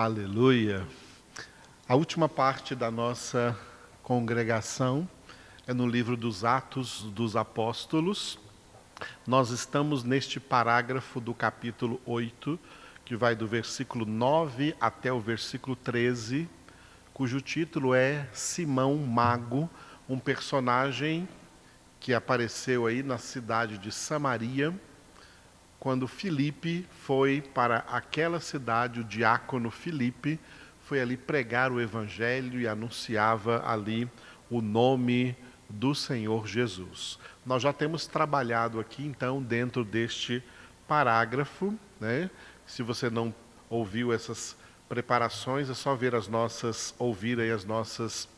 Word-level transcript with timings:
Aleluia. 0.00 0.86
A 1.88 1.96
última 1.96 2.28
parte 2.28 2.72
da 2.72 2.88
nossa 2.88 3.58
congregação 4.00 5.10
é 5.66 5.74
no 5.74 5.88
livro 5.88 6.16
dos 6.16 6.44
Atos 6.44 7.02
dos 7.10 7.34
Apóstolos. 7.34 8.38
Nós 9.26 9.50
estamos 9.50 10.04
neste 10.04 10.38
parágrafo 10.38 11.20
do 11.20 11.34
capítulo 11.34 12.00
8, 12.06 12.56
que 13.04 13.16
vai 13.16 13.34
do 13.34 13.48
versículo 13.48 14.06
9 14.06 14.72
até 14.80 15.12
o 15.12 15.18
versículo 15.18 15.74
13, 15.74 16.48
cujo 17.12 17.40
título 17.40 17.92
é 17.92 18.28
Simão 18.32 18.94
Mago, 18.98 19.68
um 20.08 20.20
personagem 20.20 21.28
que 21.98 22.14
apareceu 22.14 22.86
aí 22.86 23.02
na 23.02 23.18
cidade 23.18 23.76
de 23.78 23.90
Samaria, 23.90 24.72
quando 25.78 26.08
Filipe 26.08 26.86
foi 27.04 27.40
para 27.54 27.78
aquela 27.88 28.40
cidade, 28.40 29.00
o 29.00 29.04
diácono 29.04 29.70
Filipe 29.70 30.40
foi 30.82 31.00
ali 31.00 31.16
pregar 31.16 31.70
o 31.70 31.80
evangelho 31.80 32.60
e 32.60 32.66
anunciava 32.66 33.62
ali 33.66 34.10
o 34.50 34.60
nome 34.60 35.36
do 35.68 35.94
Senhor 35.94 36.46
Jesus. 36.46 37.18
Nós 37.44 37.62
já 37.62 37.72
temos 37.72 38.06
trabalhado 38.06 38.80
aqui, 38.80 39.04
então, 39.04 39.42
dentro 39.42 39.84
deste 39.84 40.42
parágrafo, 40.86 41.74
né? 42.00 42.30
Se 42.66 42.82
você 42.82 43.10
não 43.10 43.34
ouviu 43.68 44.12
essas 44.12 44.56
preparações, 44.88 45.68
é 45.68 45.74
só 45.74 45.94
ver 45.94 46.14
as 46.14 46.26
nossas, 46.26 46.94
ouvir 46.98 47.38
aí 47.38 47.50
as 47.50 47.64
nossas 47.64 48.28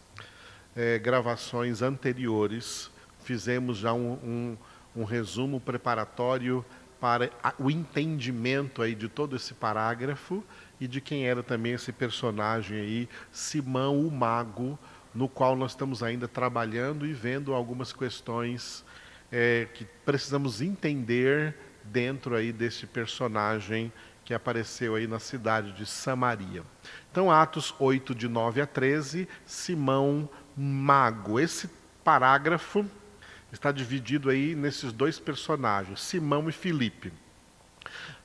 é, 0.75 0.99
gravações 0.99 1.83
anteriores. 1.83 2.91
Fizemos 3.21 3.79
já 3.79 3.93
um, 3.93 4.13
um, 4.13 4.57
um 4.97 5.05
resumo 5.05 5.61
preparatório 5.61 6.65
para 7.01 7.31
o 7.59 7.71
entendimento 7.71 8.83
aí 8.83 8.95
de 8.95 9.09
todo 9.09 9.35
esse 9.35 9.55
parágrafo 9.55 10.45
e 10.79 10.87
de 10.87 11.01
quem 11.01 11.27
era 11.27 11.43
também 11.43 11.73
esse 11.73 11.93
personagem 11.93 12.79
aí, 12.79 13.09
Simão 13.33 13.99
o 13.99 14.11
Mago, 14.11 14.79
no 15.15 15.29
qual 15.29 15.57
nós 15.57 15.73
estamos 15.73 16.03
ainda 16.03 16.29
trabalhando 16.29 17.07
e 17.07 17.13
vendo 17.13 17.55
algumas 17.55 17.93
questões 17.93 18.85
é, 19.33 19.67
que 19.75 19.85
precisamos 20.05 20.61
entender 20.61 21.57
dentro 21.85 22.37
aí 22.37 22.53
desse 22.53 22.87
personagem 22.87 23.93
que 24.25 24.35
apareceu 24.35 24.95
aí 24.95 25.07
na 25.07 25.19
cidade 25.19 25.73
de 25.73 25.85
Samaria. 25.85 26.63
Então, 27.11 27.31
Atos 27.31 27.75
8, 27.79 28.15
de 28.15 28.29
9 28.29 28.61
a 28.61 28.67
13, 28.67 29.29
Simão 29.45 30.29
Mago. 30.57 31.41
Esse 31.41 31.69
parágrafo 32.05 32.87
está 33.53 33.73
dividido 33.73 34.31
aí 34.31 34.55
nesses 34.55 34.93
dois 34.93 35.19
personagens, 35.19 36.01
Simão 36.01 36.49
e 36.49 36.53
Filipe. 36.53 37.13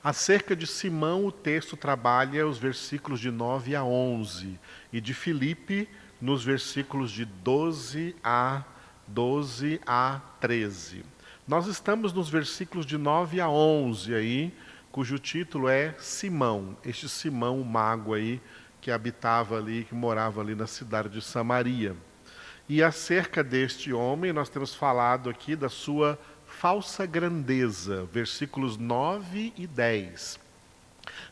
Acerca 0.02 0.54
de 0.54 0.66
Simão, 0.66 1.26
o 1.26 1.32
texto 1.32 1.76
trabalha 1.76 2.46
os 2.46 2.58
versículos 2.58 3.18
de 3.18 3.30
9 3.30 3.74
a 3.74 3.82
11 3.82 4.58
e 4.92 5.00
de 5.00 5.12
Filipe 5.14 5.88
nos 6.20 6.44
versículos 6.44 7.10
de 7.10 7.24
12 7.24 8.14
a 8.22 8.62
12 9.08 9.80
a 9.86 10.20
13. 10.40 11.04
Nós 11.46 11.66
estamos 11.66 12.12
nos 12.12 12.28
versículos 12.28 12.86
de 12.86 12.98
9 12.98 13.40
a 13.40 13.48
11 13.48 14.14
aí, 14.14 14.54
cujo 14.90 15.18
título 15.18 15.68
é 15.68 15.94
Simão, 15.98 16.76
este 16.84 17.08
Simão, 17.08 17.60
o 17.60 17.64
mago 17.64 18.14
aí 18.14 18.40
que 18.80 18.90
habitava 18.90 19.58
ali, 19.58 19.84
que 19.84 19.94
morava 19.94 20.40
ali 20.40 20.54
na 20.54 20.66
cidade 20.66 21.08
de 21.08 21.20
Samaria. 21.20 21.96
E 22.68 22.82
acerca 22.82 23.44
deste 23.44 23.92
homem, 23.92 24.32
nós 24.32 24.48
temos 24.48 24.74
falado 24.74 25.30
aqui 25.30 25.54
da 25.54 25.68
sua 25.68 26.18
falsa 26.46 27.06
grandeza, 27.06 28.08
versículos 28.12 28.76
9 28.76 29.52
e 29.56 29.68
10. 29.68 30.40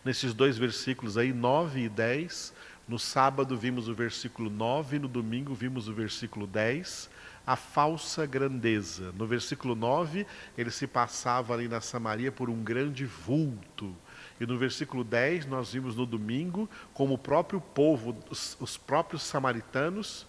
Nesses 0.04 0.32
dois 0.32 0.56
versículos 0.56 1.18
aí, 1.18 1.32
9 1.32 1.80
e 1.80 1.88
10, 1.88 2.54
no 2.86 3.00
sábado 3.00 3.56
vimos 3.56 3.88
o 3.88 3.94
versículo 3.94 4.48
9, 4.48 5.00
no 5.00 5.08
domingo 5.08 5.54
vimos 5.54 5.88
o 5.88 5.92
versículo 5.92 6.46
10, 6.46 7.10
a 7.44 7.56
falsa 7.56 8.24
grandeza. 8.26 9.12
No 9.18 9.26
versículo 9.26 9.74
9, 9.74 10.24
ele 10.56 10.70
se 10.70 10.86
passava 10.86 11.52
ali 11.52 11.66
na 11.66 11.80
Samaria 11.80 12.30
por 12.30 12.48
um 12.48 12.62
grande 12.62 13.04
vulto. 13.04 13.92
E 14.40 14.46
no 14.46 14.56
versículo 14.56 15.02
10, 15.02 15.46
nós 15.46 15.72
vimos 15.72 15.96
no 15.96 16.06
domingo 16.06 16.70
como 16.92 17.14
o 17.14 17.18
próprio 17.18 17.60
povo, 17.60 18.16
os, 18.30 18.56
os 18.60 18.76
próprios 18.76 19.22
samaritanos, 19.22 20.26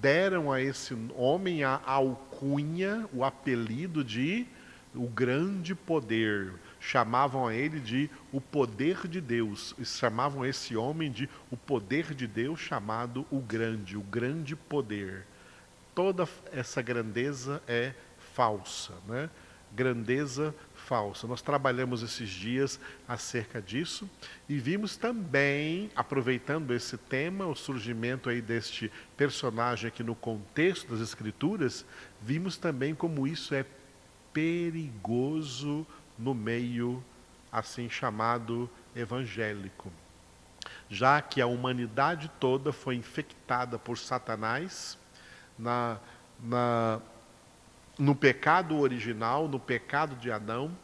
deram 0.00 0.52
a 0.52 0.60
esse 0.60 0.94
homem 1.16 1.64
a 1.64 1.80
alcunha, 1.84 3.08
o 3.12 3.24
apelido 3.24 4.04
de 4.04 4.46
o 4.94 5.08
grande 5.08 5.74
poder. 5.74 6.52
Chamavam 6.80 7.46
a 7.46 7.54
ele 7.54 7.80
de 7.80 8.10
o 8.32 8.40
poder 8.40 9.08
de 9.08 9.20
Deus. 9.20 9.74
E 9.78 9.84
chamavam 9.84 10.44
esse 10.44 10.76
homem 10.76 11.10
de 11.10 11.28
o 11.50 11.56
poder 11.56 12.14
de 12.14 12.26
Deus 12.26 12.60
chamado 12.60 13.26
o 13.30 13.40
grande, 13.40 13.96
o 13.96 14.02
grande 14.02 14.54
poder. 14.54 15.26
Toda 15.94 16.28
essa 16.52 16.82
grandeza 16.82 17.62
é 17.66 17.92
falsa, 18.34 18.92
né? 19.06 19.30
Grandeza 19.72 20.54
falsa. 20.84 21.26
Nós 21.26 21.42
trabalhamos 21.42 22.02
esses 22.02 22.28
dias 22.28 22.78
acerca 23.08 23.60
disso 23.60 24.08
e 24.48 24.58
vimos 24.58 24.96
também, 24.96 25.90
aproveitando 25.96 26.72
esse 26.72 26.96
tema, 26.96 27.46
o 27.46 27.54
surgimento 27.54 28.28
aí 28.28 28.40
deste 28.40 28.92
personagem 29.16 29.88
aqui 29.88 30.02
no 30.02 30.14
contexto 30.14 30.90
das 30.90 31.00
escrituras, 31.00 31.84
vimos 32.20 32.56
também 32.56 32.94
como 32.94 33.26
isso 33.26 33.54
é 33.54 33.64
perigoso 34.32 35.86
no 36.18 36.34
meio 36.34 37.02
assim 37.50 37.88
chamado 37.88 38.68
evangélico. 38.94 39.90
Já 40.88 41.22
que 41.22 41.40
a 41.40 41.46
humanidade 41.46 42.30
toda 42.38 42.72
foi 42.72 42.96
infectada 42.96 43.78
por 43.78 43.96
Satanás 43.96 44.98
na, 45.58 45.98
na 46.42 47.00
no 47.98 48.14
pecado 48.14 48.78
original, 48.78 49.48
no 49.48 49.58
pecado 49.58 50.16
de 50.16 50.30
Adão, 50.30 50.76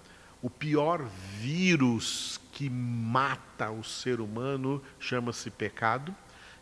o 0.43 0.49
pior 0.49 1.05
vírus 1.39 2.41
que 2.53 2.71
mata 2.71 3.71
o 3.71 3.85
ser 3.85 4.21
humano 4.21 4.83
chama-se 4.99 5.51
pecado. 5.51 6.15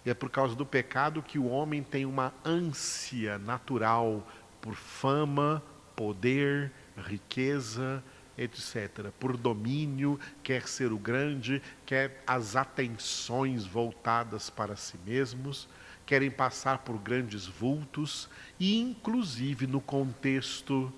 E 0.04 0.10
é 0.10 0.14
por 0.14 0.30
causa 0.30 0.54
do 0.54 0.64
pecado 0.64 1.22
que 1.22 1.38
o 1.38 1.48
homem 1.48 1.82
tem 1.82 2.06
uma 2.06 2.32
ânsia 2.44 3.38
natural 3.38 4.26
por 4.60 4.74
fama, 4.74 5.62
poder, 5.94 6.72
riqueza, 6.96 8.02
etc. 8.36 9.10
Por 9.18 9.36
domínio, 9.36 10.18
quer 10.42 10.66
ser 10.66 10.92
o 10.92 10.98
grande, 10.98 11.62
quer 11.84 12.22
as 12.26 12.56
atenções 12.56 13.64
voltadas 13.64 14.48
para 14.48 14.76
si 14.76 14.96
mesmos 15.04 15.68
querem 16.08 16.30
passar 16.30 16.78
por 16.78 16.96
grandes 16.96 17.46
vultos, 17.46 18.30
e 18.58 18.78
inclusive 18.78 19.66
no 19.66 19.78
contexto 19.78 20.90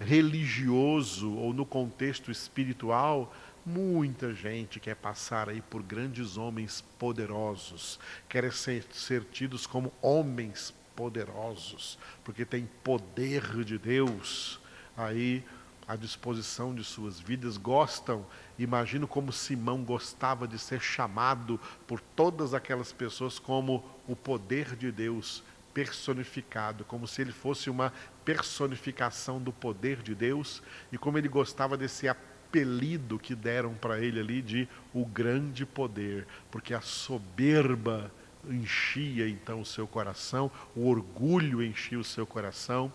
religioso 0.00 1.34
ou 1.34 1.52
no 1.52 1.66
contexto 1.66 2.30
espiritual, 2.30 3.30
muita 3.66 4.32
gente 4.32 4.80
quer 4.80 4.96
passar 4.96 5.50
aí 5.50 5.60
por 5.60 5.82
grandes 5.82 6.38
homens 6.38 6.82
poderosos, 6.98 8.00
querem 8.26 8.50
ser, 8.50 8.86
ser 8.90 9.24
tidos 9.24 9.66
como 9.66 9.92
homens 10.00 10.72
poderosos, 10.96 11.98
porque 12.24 12.46
tem 12.46 12.66
poder 12.82 13.62
de 13.66 13.76
Deus 13.76 14.58
aí 14.96 15.44
à 15.86 15.96
disposição 15.96 16.74
de 16.74 16.82
suas 16.82 17.20
vidas, 17.20 17.56
gostam, 17.56 18.26
imagino 18.58 19.06
como 19.06 19.32
Simão 19.32 19.82
gostava 19.84 20.48
de 20.48 20.58
ser 20.58 20.80
chamado 20.80 21.60
por 21.86 22.00
todas 22.00 22.54
aquelas 22.54 22.92
pessoas 22.92 23.38
como 23.38 23.84
o 24.08 24.16
poder 24.16 24.76
de 24.76 24.90
Deus 24.90 25.42
personificado, 25.74 26.84
como 26.84 27.06
se 27.06 27.20
ele 27.20 27.32
fosse 27.32 27.68
uma 27.68 27.92
personificação 28.24 29.42
do 29.42 29.52
poder 29.52 30.02
de 30.02 30.14
Deus, 30.14 30.62
e 30.92 30.96
como 30.96 31.18
ele 31.18 31.28
gostava 31.28 31.76
desse 31.76 32.08
apelido 32.08 33.18
que 33.18 33.34
deram 33.34 33.74
para 33.74 33.98
ele 33.98 34.20
ali 34.20 34.40
de 34.40 34.68
o 34.94 35.04
grande 35.04 35.66
poder, 35.66 36.26
porque 36.50 36.72
a 36.72 36.80
soberba 36.80 38.12
enchia 38.48 39.28
então 39.28 39.60
o 39.60 39.66
seu 39.66 39.86
coração, 39.86 40.50
o 40.76 40.88
orgulho 40.88 41.62
enchia 41.62 41.98
o 41.98 42.04
seu 42.04 42.26
coração, 42.26 42.92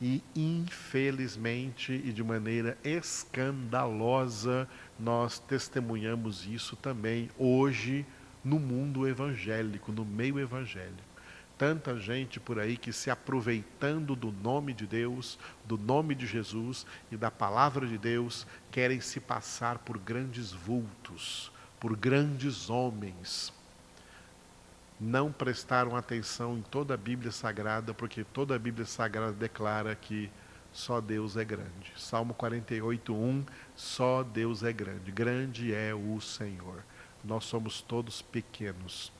e 0.00 0.22
infelizmente 0.34 1.92
e 1.92 2.12
de 2.12 2.22
maneira 2.22 2.76
escandalosa 2.84 4.68
nós 4.98 5.38
testemunhamos 5.38 6.46
isso 6.46 6.76
também 6.76 7.30
hoje 7.38 8.04
no 8.44 8.58
mundo 8.58 9.08
evangélico, 9.08 9.90
no 9.90 10.04
meio 10.04 10.38
evangélico. 10.38 11.16
Tanta 11.58 11.98
gente 11.98 12.38
por 12.38 12.58
aí 12.58 12.76
que 12.76 12.92
se 12.92 13.10
aproveitando 13.10 14.14
do 14.14 14.30
nome 14.30 14.74
de 14.74 14.86
Deus, 14.86 15.38
do 15.64 15.78
nome 15.78 16.14
de 16.14 16.26
Jesus 16.26 16.86
e 17.10 17.16
da 17.16 17.30
palavra 17.30 17.86
de 17.86 17.96
Deus, 17.96 18.46
querem 18.70 19.00
se 19.00 19.18
passar 19.20 19.78
por 19.78 19.98
grandes 19.98 20.52
vultos, 20.52 21.50
por 21.80 21.96
grandes 21.96 22.68
homens, 22.68 23.52
não 24.98 25.30
prestaram 25.30 25.94
atenção 25.94 26.56
em 26.56 26.62
toda 26.62 26.94
a 26.94 26.96
Bíblia 26.96 27.30
Sagrada, 27.30 27.92
porque 27.92 28.24
toda 28.24 28.54
a 28.54 28.58
Bíblia 28.58 28.86
Sagrada 28.86 29.32
declara 29.32 29.94
que 29.94 30.30
só 30.72 31.00
Deus 31.00 31.36
é 31.36 31.44
grande. 31.44 31.92
Salmo 31.96 32.34
48, 32.34 33.14
1, 33.14 33.44
só 33.74 34.22
Deus 34.22 34.62
é 34.62 34.72
grande. 34.72 35.10
Grande 35.10 35.74
é 35.74 35.94
o 35.94 36.20
Senhor. 36.20 36.82
nós 37.24 37.44
somos 37.44 37.80
todos 37.82 38.22
pequenos. 38.22 39.12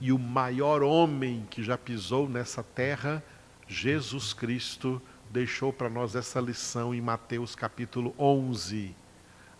E 0.00 0.12
o 0.12 0.18
maior 0.18 0.82
homem 0.82 1.46
que 1.50 1.62
já 1.62 1.78
pisou 1.78 2.28
nessa 2.28 2.62
terra, 2.62 3.22
Jesus 3.68 4.32
Cristo, 4.32 5.00
deixou 5.30 5.72
para 5.72 5.88
nós 5.88 6.14
essa 6.14 6.40
lição 6.40 6.94
em 6.94 7.00
Mateus 7.00 7.54
capítulo 7.54 8.14
11. 8.18 8.94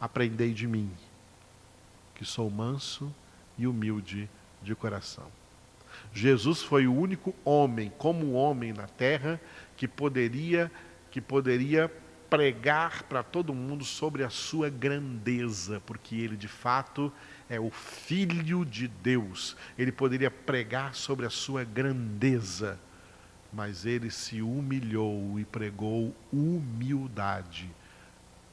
Aprendei 0.01 0.53
de 0.53 0.67
mim, 0.67 0.91
que 2.15 2.25
sou 2.25 2.51
manso 2.51 3.15
e 3.59 3.67
humilde 3.67 4.29
de 4.67 4.75
coração. 4.75 5.27
Jesus 6.13 6.63
foi 6.63 6.87
o 6.87 6.95
único 6.95 7.35
homem, 7.45 7.93
como 7.97 8.33
homem 8.33 8.73
na 8.73 8.87
terra, 8.87 9.41
que 9.77 9.87
poderia 9.89 10.71
que 11.11 11.21
poderia 11.21 11.91
pregar 12.29 13.05
para 13.05 13.23
todo 13.23 13.55
mundo 13.55 13.85
sobre 13.85 14.23
a 14.23 14.29
sua 14.29 14.69
grandeza, 14.69 15.81
porque 15.87 16.15
ele 16.17 16.37
de 16.37 16.49
fato 16.49 17.11
é 17.49 17.59
o 17.59 17.71
filho 17.71 18.65
de 18.67 18.87
Deus. 18.89 19.57
Ele 19.79 19.93
poderia 19.93 20.31
pregar 20.31 20.95
sobre 20.95 21.25
a 21.25 21.31
sua 21.31 21.65
grandeza, 21.65 22.79
mas 23.53 23.87
ele 23.87 24.11
se 24.11 24.43
humilhou 24.43 25.39
e 25.39 25.45
pregou 25.45 26.15
humildade. 26.31 27.71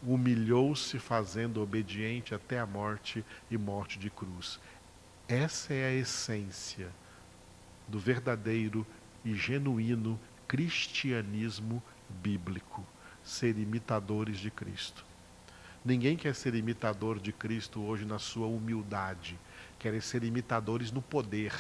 Humilhou-se 0.02 0.98
fazendo 1.00 1.62
obediente 1.62 2.36
até 2.36 2.60
a 2.60 2.66
morte 2.66 3.26
e 3.50 3.58
morte 3.58 3.98
de 3.98 4.10
cruz. 4.10 4.60
Essa 5.28 5.74
é 5.74 5.86
a 5.86 5.94
essência 5.94 6.90
do 7.88 8.00
verdadeiro 8.00 8.86
e 9.24 9.34
genuíno 9.34 10.20
cristianismo 10.48 11.82
bíblico 12.22 12.86
ser 13.24 13.58
imitadores 13.58 14.38
de 14.38 14.52
Cristo. 14.52 15.06
Ninguém 15.84 16.16
quer 16.16 16.36
ser 16.36 16.56
imitador 16.56 17.20
de 17.20 17.32
Cristo 17.32 17.82
hoje 17.82 18.06
na 18.06 18.20
sua 18.20 18.48
humildade. 18.48 19.40
Querem 19.80 20.02
ser 20.02 20.24
imitadores 20.24 20.92
no 20.92 21.02
poder, 21.02 21.54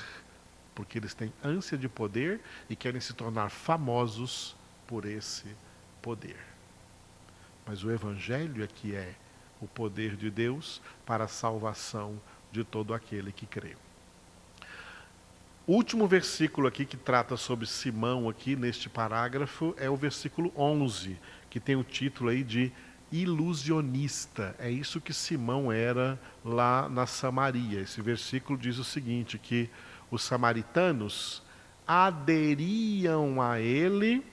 porque 0.75 0.97
eles 0.97 1.13
têm 1.13 1.33
ânsia 1.43 1.77
de 1.77 1.89
poder 1.89 2.41
e 2.69 2.75
querem 2.75 3.01
se 3.01 3.13
tornar 3.13 3.49
famosos 3.49 4.55
por 4.87 5.05
esse 5.05 5.47
poder. 6.01 6.39
Mas 7.65 7.83
o 7.83 7.91
Evangelho 7.91 8.63
é 8.63 8.67
que 8.67 8.93
é 8.95 9.15
o 9.61 9.67
poder 9.67 10.15
de 10.15 10.29
Deus 10.29 10.81
para 11.05 11.23
a 11.23 11.29
salvação 11.29 12.19
de 12.53 12.63
todo 12.63 12.93
aquele 12.93 13.31
que 13.31 13.45
crê. 13.45 13.75
Último 15.67 16.07
versículo 16.07 16.67
aqui 16.67 16.85
que 16.85 16.95
trata 16.95 17.35
sobre 17.35 17.65
Simão 17.65 18.29
aqui 18.29 18.55
neste 18.55 18.89
parágrafo 18.89 19.73
é 19.77 19.89
o 19.89 19.95
versículo 19.95 20.53
11, 20.55 21.17
que 21.49 21.59
tem 21.59 21.75
o 21.75 21.83
título 21.83 22.29
aí 22.29 22.43
de 22.43 22.71
ilusionista. 23.11 24.55
É 24.59 24.69
isso 24.69 25.01
que 25.01 25.13
Simão 25.13 25.71
era 25.71 26.19
lá 26.45 26.87
na 26.89 27.07
Samaria. 27.07 27.79
Esse 27.79 28.01
versículo 28.01 28.59
diz 28.59 28.77
o 28.77 28.83
seguinte: 28.83 29.37
que 29.39 29.69
os 30.11 30.21
samaritanos 30.23 31.41
aderiam 31.87 33.41
a 33.41 33.59
ele 33.59 34.23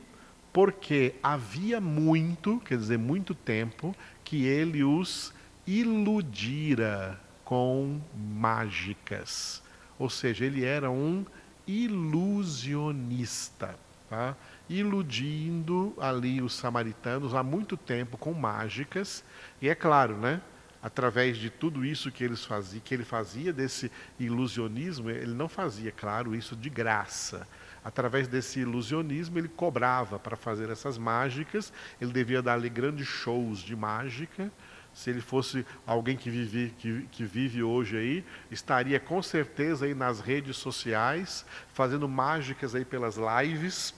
porque 0.52 1.14
havia 1.22 1.80
muito, 1.80 2.60
quer 2.60 2.76
dizer, 2.76 2.98
muito 2.98 3.34
tempo, 3.34 3.94
que 4.24 4.46
ele 4.46 4.82
os 4.82 5.32
iludira 5.64 7.20
com 7.50 8.00
mágicas. 8.14 9.60
Ou 9.98 10.08
seja, 10.08 10.44
ele 10.44 10.64
era 10.64 10.88
um 10.88 11.26
ilusionista. 11.66 13.74
Tá? 14.08 14.36
iludindo 14.68 15.94
ali 16.00 16.42
os 16.42 16.54
samaritanos 16.54 17.34
há 17.34 17.44
muito 17.44 17.76
tempo 17.76 18.16
com 18.16 18.32
mágicas, 18.32 19.24
e 19.60 19.68
é 19.68 19.74
claro, 19.74 20.16
né? 20.16 20.40
Através 20.82 21.36
de 21.36 21.50
tudo 21.50 21.84
isso 21.84 22.10
que 22.10 22.24
eles 22.24 22.48
que 22.84 22.94
ele 22.94 23.04
fazia 23.04 23.52
desse 23.52 23.90
ilusionismo, 24.18 25.10
ele 25.10 25.34
não 25.34 25.48
fazia, 25.48 25.92
claro, 25.92 26.34
isso 26.34 26.56
de 26.56 26.70
graça. 26.70 27.46
Através 27.84 28.28
desse 28.28 28.60
ilusionismo, 28.60 29.38
ele 29.38 29.48
cobrava 29.48 30.18
para 30.18 30.36
fazer 30.36 30.70
essas 30.70 30.98
mágicas, 30.98 31.72
ele 32.00 32.12
devia 32.12 32.42
dar 32.42 32.54
ali 32.54 32.68
grandes 32.68 33.06
shows 33.06 33.58
de 33.58 33.76
mágica, 33.76 34.50
se 34.92 35.10
ele 35.10 35.20
fosse 35.20 35.64
alguém 35.86 36.16
que 36.16 36.28
vive, 36.30 36.74
que, 36.78 37.06
que, 37.10 37.24
vive 37.24 37.62
hoje 37.62 37.96
aí, 37.96 38.24
estaria 38.50 38.98
com 38.98 39.22
certeza 39.22 39.86
aí 39.86 39.94
nas 39.94 40.20
redes 40.20 40.56
sociais, 40.56 41.44
fazendo 41.72 42.08
mágicas 42.08 42.74
aí 42.74 42.84
pelas 42.84 43.16
lives, 43.16 43.94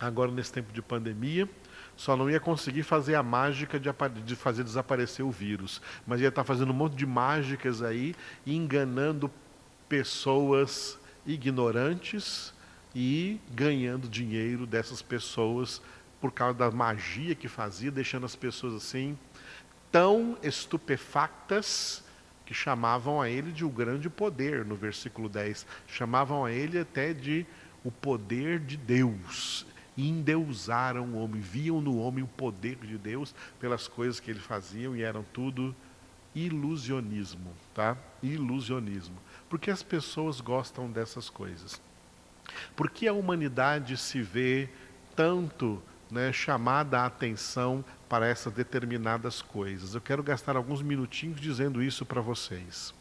agora 0.00 0.30
nesse 0.30 0.52
tempo 0.52 0.72
de 0.72 0.82
pandemia, 0.82 1.48
só 1.96 2.16
não 2.16 2.28
ia 2.28 2.40
conseguir 2.40 2.82
fazer 2.82 3.14
a 3.14 3.22
mágica 3.22 3.78
de, 3.78 3.88
de, 4.24 4.34
fazer 4.34 4.64
desaparecer 4.64 5.24
o 5.24 5.30
vírus, 5.30 5.80
mas 6.06 6.20
ia 6.20 6.28
estar 6.28 6.44
fazendo 6.44 6.70
um 6.70 6.76
monte 6.76 6.96
de 6.96 7.06
mágicas 7.06 7.82
aí, 7.82 8.14
enganando 8.46 9.30
pessoas 9.88 10.98
ignorantes 11.24 12.52
e 12.94 13.40
ganhando 13.50 14.08
dinheiro 14.08 14.66
dessas 14.66 15.00
pessoas 15.00 15.80
por 16.20 16.32
causa 16.32 16.58
da 16.58 16.70
magia 16.70 17.34
que 17.34 17.48
fazia, 17.48 17.90
deixando 17.90 18.26
as 18.26 18.36
pessoas 18.36 18.74
assim 18.74 19.16
tão 19.92 20.38
estupefactas 20.42 22.02
que 22.46 22.54
chamavam 22.54 23.20
a 23.20 23.28
ele 23.28 23.52
de 23.52 23.64
o 23.64 23.68
grande 23.68 24.08
poder, 24.10 24.64
no 24.64 24.74
versículo 24.74 25.28
10. 25.28 25.66
Chamavam 25.86 26.44
a 26.44 26.50
ele 26.50 26.78
até 26.78 27.12
de 27.12 27.46
o 27.84 27.90
poder 27.90 28.58
de 28.58 28.76
Deus 28.76 29.66
e 29.96 30.08
endeusaram 30.08 31.04
o 31.04 31.22
homem, 31.22 31.40
viam 31.40 31.80
no 31.80 31.98
homem 31.98 32.24
o 32.24 32.28
poder 32.28 32.76
de 32.76 32.96
Deus 32.96 33.34
pelas 33.60 33.86
coisas 33.86 34.18
que 34.18 34.30
ele 34.30 34.40
fazia 34.40 34.88
e 34.88 35.02
eram 35.02 35.24
tudo 35.32 35.76
ilusionismo, 36.34 37.52
tá? 37.74 37.96
Ilusionismo. 38.22 39.16
Porque 39.50 39.70
as 39.70 39.82
pessoas 39.82 40.40
gostam 40.40 40.90
dessas 40.90 41.28
coisas. 41.28 41.80
Porque 42.74 43.06
a 43.06 43.12
humanidade 43.12 43.96
se 43.98 44.22
vê 44.22 44.70
tanto 45.14 45.82
né, 46.12 46.32
chamada 46.32 47.00
a 47.00 47.06
atenção 47.06 47.84
para 48.08 48.28
essas 48.28 48.52
determinadas 48.52 49.42
coisas. 49.42 49.94
Eu 49.94 50.00
quero 50.00 50.22
gastar 50.22 50.54
alguns 50.54 50.82
minutinhos 50.82 51.40
dizendo 51.40 51.82
isso 51.82 52.06
para 52.06 52.20
vocês. 52.20 52.94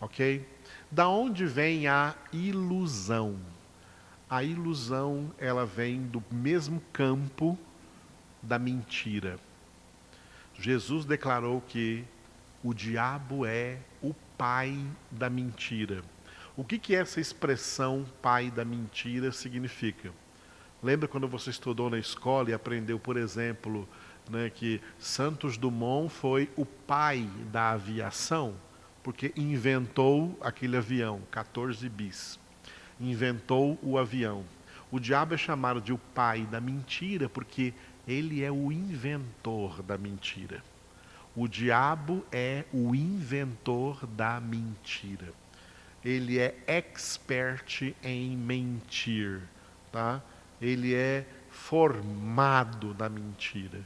Ok? 0.00 0.44
Da 0.90 1.06
onde 1.08 1.46
vem 1.46 1.86
a 1.86 2.14
ilusão? 2.32 3.38
a 4.28 4.42
ilusão 4.42 5.32
ela 5.38 5.64
vem 5.64 6.02
do 6.02 6.22
mesmo 6.30 6.82
campo 6.92 7.58
da 8.42 8.58
mentira. 8.58 9.38
Jesus 10.54 11.04
declarou 11.04 11.62
que 11.62 12.04
o 12.62 12.74
diabo 12.74 13.46
é 13.46 13.78
o 14.02 14.12
pai 14.36 14.84
da 15.10 15.30
mentira. 15.30 16.02
O 16.56 16.64
que, 16.64 16.78
que 16.78 16.94
essa 16.94 17.20
expressão 17.20 18.04
pai 18.20 18.50
da 18.50 18.64
mentira 18.64 19.32
significa? 19.32 20.12
Lembra 20.82 21.08
quando 21.08 21.26
você 21.26 21.50
estudou 21.50 21.90
na 21.90 21.98
escola 21.98 22.50
e 22.50 22.54
aprendeu, 22.54 22.98
por 22.98 23.16
exemplo, 23.16 23.88
né, 24.30 24.50
que 24.50 24.80
Santos 24.98 25.56
Dumont 25.56 26.08
foi 26.08 26.50
o 26.56 26.64
pai 26.64 27.28
da 27.50 27.70
aviação, 27.70 28.54
porque 29.02 29.32
inventou 29.36 30.38
aquele 30.40 30.76
avião, 30.76 31.20
14 31.30 31.88
bis 31.88 32.38
inventou 33.00 33.78
o 33.82 33.98
avião. 33.98 34.44
O 34.90 34.98
diabo 34.98 35.34
é 35.34 35.38
chamado 35.38 35.80
de 35.80 35.92
o 35.92 35.98
pai 35.98 36.46
da 36.46 36.60
mentira 36.60 37.28
porque 37.28 37.74
ele 38.06 38.42
é 38.42 38.50
o 38.50 38.72
inventor 38.72 39.82
da 39.82 39.98
mentira. 39.98 40.62
O 41.36 41.46
diabo 41.46 42.24
é 42.32 42.64
o 42.72 42.94
inventor 42.94 44.06
da 44.06 44.40
mentira. 44.40 45.32
Ele 46.04 46.38
é 46.38 46.56
expert 46.66 47.94
em 48.02 48.36
mentir, 48.36 49.42
tá? 49.92 50.22
Ele 50.60 50.94
é 50.94 51.26
formado 51.50 52.94
da 52.94 53.08
mentira. 53.08 53.80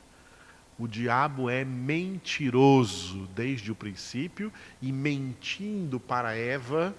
O 0.79 0.89
diabo 0.89 1.49
é 1.49 1.65
mentiroso 1.65 3.29
desde 3.35 3.71
o 3.71 3.75
princípio 3.75 4.53
e 4.81 4.91
mentindo 4.91 6.01
para 6.01 6.35
Eva 6.35 6.95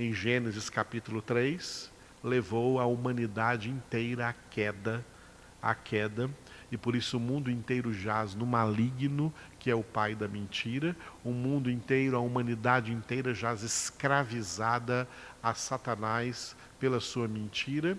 em 0.00 0.14
Gênesis 0.14 0.70
capítulo 0.70 1.20
3, 1.20 1.90
levou 2.24 2.80
a 2.80 2.86
humanidade 2.86 3.68
inteira 3.68 4.28
à 4.28 4.32
queda, 4.32 5.04
à 5.60 5.74
queda, 5.74 6.30
e 6.72 6.76
por 6.76 6.96
isso 6.96 7.18
o 7.18 7.20
mundo 7.20 7.50
inteiro 7.50 7.92
jaz 7.92 8.34
no 8.34 8.46
maligno, 8.46 9.32
que 9.58 9.70
é 9.70 9.74
o 9.74 9.82
pai 9.82 10.14
da 10.14 10.26
mentira, 10.26 10.96
o 11.22 11.32
mundo 11.32 11.70
inteiro, 11.70 12.16
a 12.16 12.20
humanidade 12.20 12.92
inteira 12.92 13.34
jaz 13.34 13.62
escravizada 13.62 15.06
a 15.42 15.52
Satanás 15.52 16.56
pela 16.78 16.98
sua 16.98 17.28
mentira, 17.28 17.98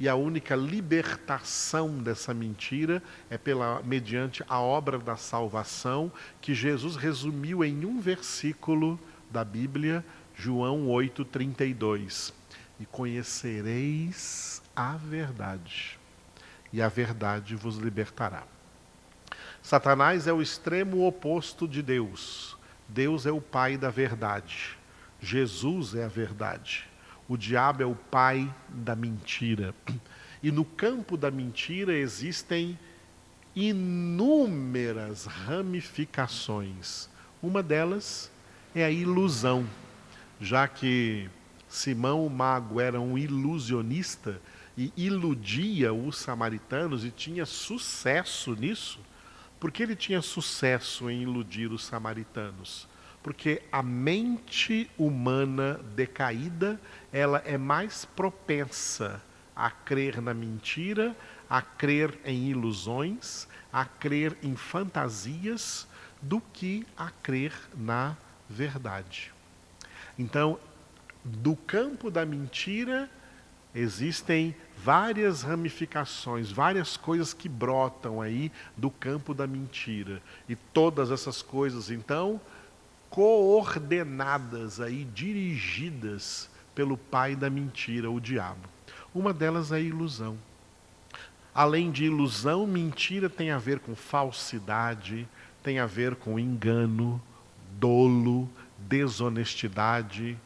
e 0.00 0.08
a 0.08 0.14
única 0.14 0.56
libertação 0.56 1.98
dessa 1.98 2.32
mentira 2.32 3.02
é 3.28 3.36
pela 3.36 3.82
mediante 3.82 4.42
a 4.48 4.58
obra 4.58 4.98
da 4.98 5.14
salvação 5.14 6.10
que 6.40 6.54
Jesus 6.54 6.96
resumiu 6.96 7.62
em 7.62 7.84
um 7.84 8.00
versículo 8.00 8.98
da 9.30 9.44
Bíblia 9.44 10.02
João 10.34 10.88
8:32. 10.88 12.32
E 12.80 12.86
conhecereis 12.86 14.62
a 14.74 14.96
verdade, 14.96 15.98
e 16.72 16.80
a 16.80 16.88
verdade 16.88 17.54
vos 17.54 17.76
libertará. 17.76 18.44
Satanás 19.62 20.26
é 20.26 20.32
o 20.32 20.40
extremo 20.40 21.06
oposto 21.06 21.68
de 21.68 21.82
Deus. 21.82 22.56
Deus 22.88 23.26
é 23.26 23.30
o 23.30 23.40
pai 23.40 23.76
da 23.76 23.90
verdade. 23.90 24.78
Jesus 25.20 25.94
é 25.94 26.04
a 26.06 26.08
verdade. 26.08 26.89
O 27.30 27.36
diabo 27.36 27.80
é 27.80 27.86
o 27.86 27.94
pai 27.94 28.52
da 28.68 28.96
mentira. 28.96 29.72
E 30.42 30.50
no 30.50 30.64
campo 30.64 31.16
da 31.16 31.30
mentira 31.30 31.96
existem 31.96 32.76
inúmeras 33.54 35.26
ramificações. 35.26 37.08
Uma 37.40 37.62
delas 37.62 38.32
é 38.74 38.84
a 38.84 38.90
ilusão, 38.90 39.64
já 40.40 40.66
que 40.66 41.30
Simão 41.68 42.26
o 42.26 42.28
mago 42.28 42.80
era 42.80 43.00
um 43.00 43.16
ilusionista 43.16 44.42
e 44.76 44.92
iludia 44.96 45.94
os 45.94 46.18
samaritanos 46.18 47.04
e 47.04 47.12
tinha 47.12 47.46
sucesso 47.46 48.56
nisso. 48.56 48.98
Por 49.60 49.70
que 49.70 49.84
ele 49.84 49.94
tinha 49.94 50.20
sucesso 50.20 51.08
em 51.08 51.22
iludir 51.22 51.70
os 51.70 51.84
samaritanos? 51.84 52.88
Porque 53.22 53.62
a 53.70 53.82
mente 53.82 54.90
humana 54.96 55.80
decaída, 55.94 56.80
ela 57.12 57.42
é 57.44 57.58
mais 57.58 58.04
propensa 58.04 59.22
a 59.54 59.70
crer 59.70 60.22
na 60.22 60.32
mentira, 60.32 61.14
a 61.48 61.60
crer 61.60 62.18
em 62.24 62.48
ilusões, 62.48 63.46
a 63.72 63.84
crer 63.84 64.36
em 64.42 64.56
fantasias, 64.56 65.86
do 66.22 66.40
que 66.40 66.86
a 66.96 67.10
crer 67.10 67.52
na 67.74 68.16
verdade. 68.48 69.32
Então, 70.18 70.58
do 71.24 71.54
campo 71.54 72.10
da 72.10 72.24
mentira, 72.24 73.10
existem 73.74 74.54
várias 74.76 75.42
ramificações, 75.42 76.50
várias 76.50 76.96
coisas 76.96 77.32
que 77.32 77.48
brotam 77.48 78.20
aí 78.20 78.50
do 78.76 78.90
campo 78.90 79.34
da 79.34 79.46
mentira. 79.46 80.22
E 80.48 80.56
todas 80.56 81.10
essas 81.10 81.42
coisas, 81.42 81.90
então, 81.90 82.40
coordenadas 83.10 84.80
aí, 84.80 85.04
dirigidas 85.04 86.48
pelo 86.74 86.96
pai 86.96 87.34
da 87.36 87.50
mentira, 87.50 88.10
o 88.10 88.20
diabo. 88.20 88.68
Uma 89.12 89.34
delas 89.34 89.72
é 89.72 89.76
a 89.76 89.80
ilusão. 89.80 90.38
Além 91.52 91.90
de 91.90 92.04
ilusão, 92.04 92.66
mentira 92.66 93.28
tem 93.28 93.50
a 93.50 93.58
ver 93.58 93.80
com 93.80 93.94
falsidade, 93.96 95.28
tem 95.62 95.80
a 95.80 95.86
ver 95.86 96.14
com 96.14 96.38
engano, 96.38 97.20
dolo, 97.78 98.48
desonestidade. 98.78 100.38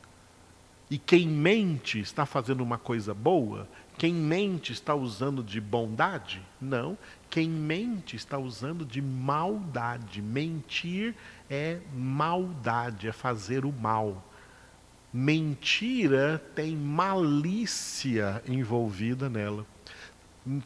E 0.91 0.97
quem 0.97 1.29
mente 1.29 2.01
está 2.01 2.25
fazendo 2.25 2.63
uma 2.63 2.79
coisa 2.79 3.13
boa? 3.13 3.69
Quem 3.99 4.13
mente 4.13 4.73
está 4.73 4.95
usando 4.95 5.43
de 5.43 5.61
bondade? 5.61 6.43
Não. 6.61 6.99
Quem 7.31 7.49
mente 7.49 8.17
está 8.17 8.39
usando 8.39 8.85
de 8.85 9.01
maldade. 9.01 10.21
Mentir 10.21 11.15
é 11.55 11.81
maldade, 11.95 13.09
é 13.09 13.13
fazer 13.13 13.65
o 13.65 13.73
mal. 13.73 14.23
Mentira 15.13 16.43
tem 16.55 16.77
malícia 16.77 18.43
envolvida 18.49 19.31
nela. 19.31 19.65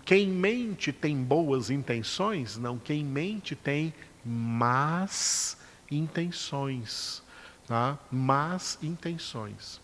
Quem 0.05 0.29
mente 0.29 0.91
tem 0.91 1.23
boas 1.23 1.71
intenções? 1.71 2.57
Não, 2.57 2.79
quem 2.79 3.05
mente 3.05 3.55
tem 3.55 3.93
más 4.25 5.59
intenções. 5.91 7.23
Tá? 7.67 7.99
Más 8.11 8.79
intenções. 8.83 9.81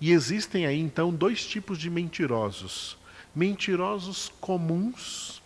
E 0.00 0.12
existem 0.12 0.64
aí 0.66 0.80
então 0.80 1.12
dois 1.12 1.46
tipos 1.46 1.78
de 1.78 1.90
mentirosos: 1.90 2.96
mentirosos 3.34 4.32
comuns, 4.40 5.42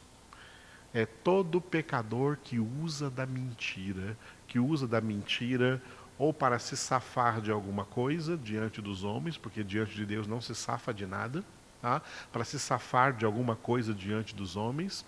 é 0.95 1.07
todo 1.07 1.61
pecador 1.61 2.39
que 2.43 2.59
usa 2.59 3.11
da 3.11 3.27
mentira, 3.27 4.17
que 4.53 4.59
usa 4.59 4.87
da 4.87 5.01
mentira 5.01 5.81
ou 6.19 6.31
para 6.31 6.59
se 6.59 6.77
safar 6.77 7.41
de 7.41 7.51
alguma 7.51 7.87
coisa 7.87 8.37
diante 8.37 8.83
dos 8.83 9.03
homens, 9.03 9.39
porque 9.39 9.65
diante 9.65 9.95
de 9.95 10.05
Deus 10.05 10.27
não 10.27 10.43
se 10.43 10.55
safa 10.55 10.93
de 10.93 11.07
nada, 11.07 11.43
tá? 11.81 12.03
para 12.31 12.45
se 12.45 12.59
safar 12.59 13.15
de 13.15 13.25
alguma 13.25 13.57
coisa 13.57 13.95
diante 13.95 14.35
dos 14.35 14.55
homens, 14.55 15.07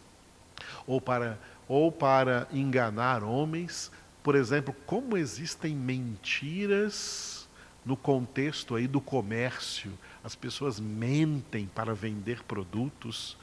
ou 0.86 0.98
para, 0.98 1.38
ou 1.68 1.92
para 1.92 2.48
enganar 2.50 3.22
homens. 3.22 3.92
Por 4.22 4.34
exemplo, 4.34 4.74
como 4.86 5.14
existem 5.14 5.76
mentiras 5.76 7.46
no 7.84 7.98
contexto 7.98 8.76
aí 8.76 8.88
do 8.88 8.98
comércio, 8.98 9.92
as 10.24 10.34
pessoas 10.34 10.80
mentem 10.80 11.66
para 11.66 11.92
vender 11.92 12.42
produtos, 12.44 13.36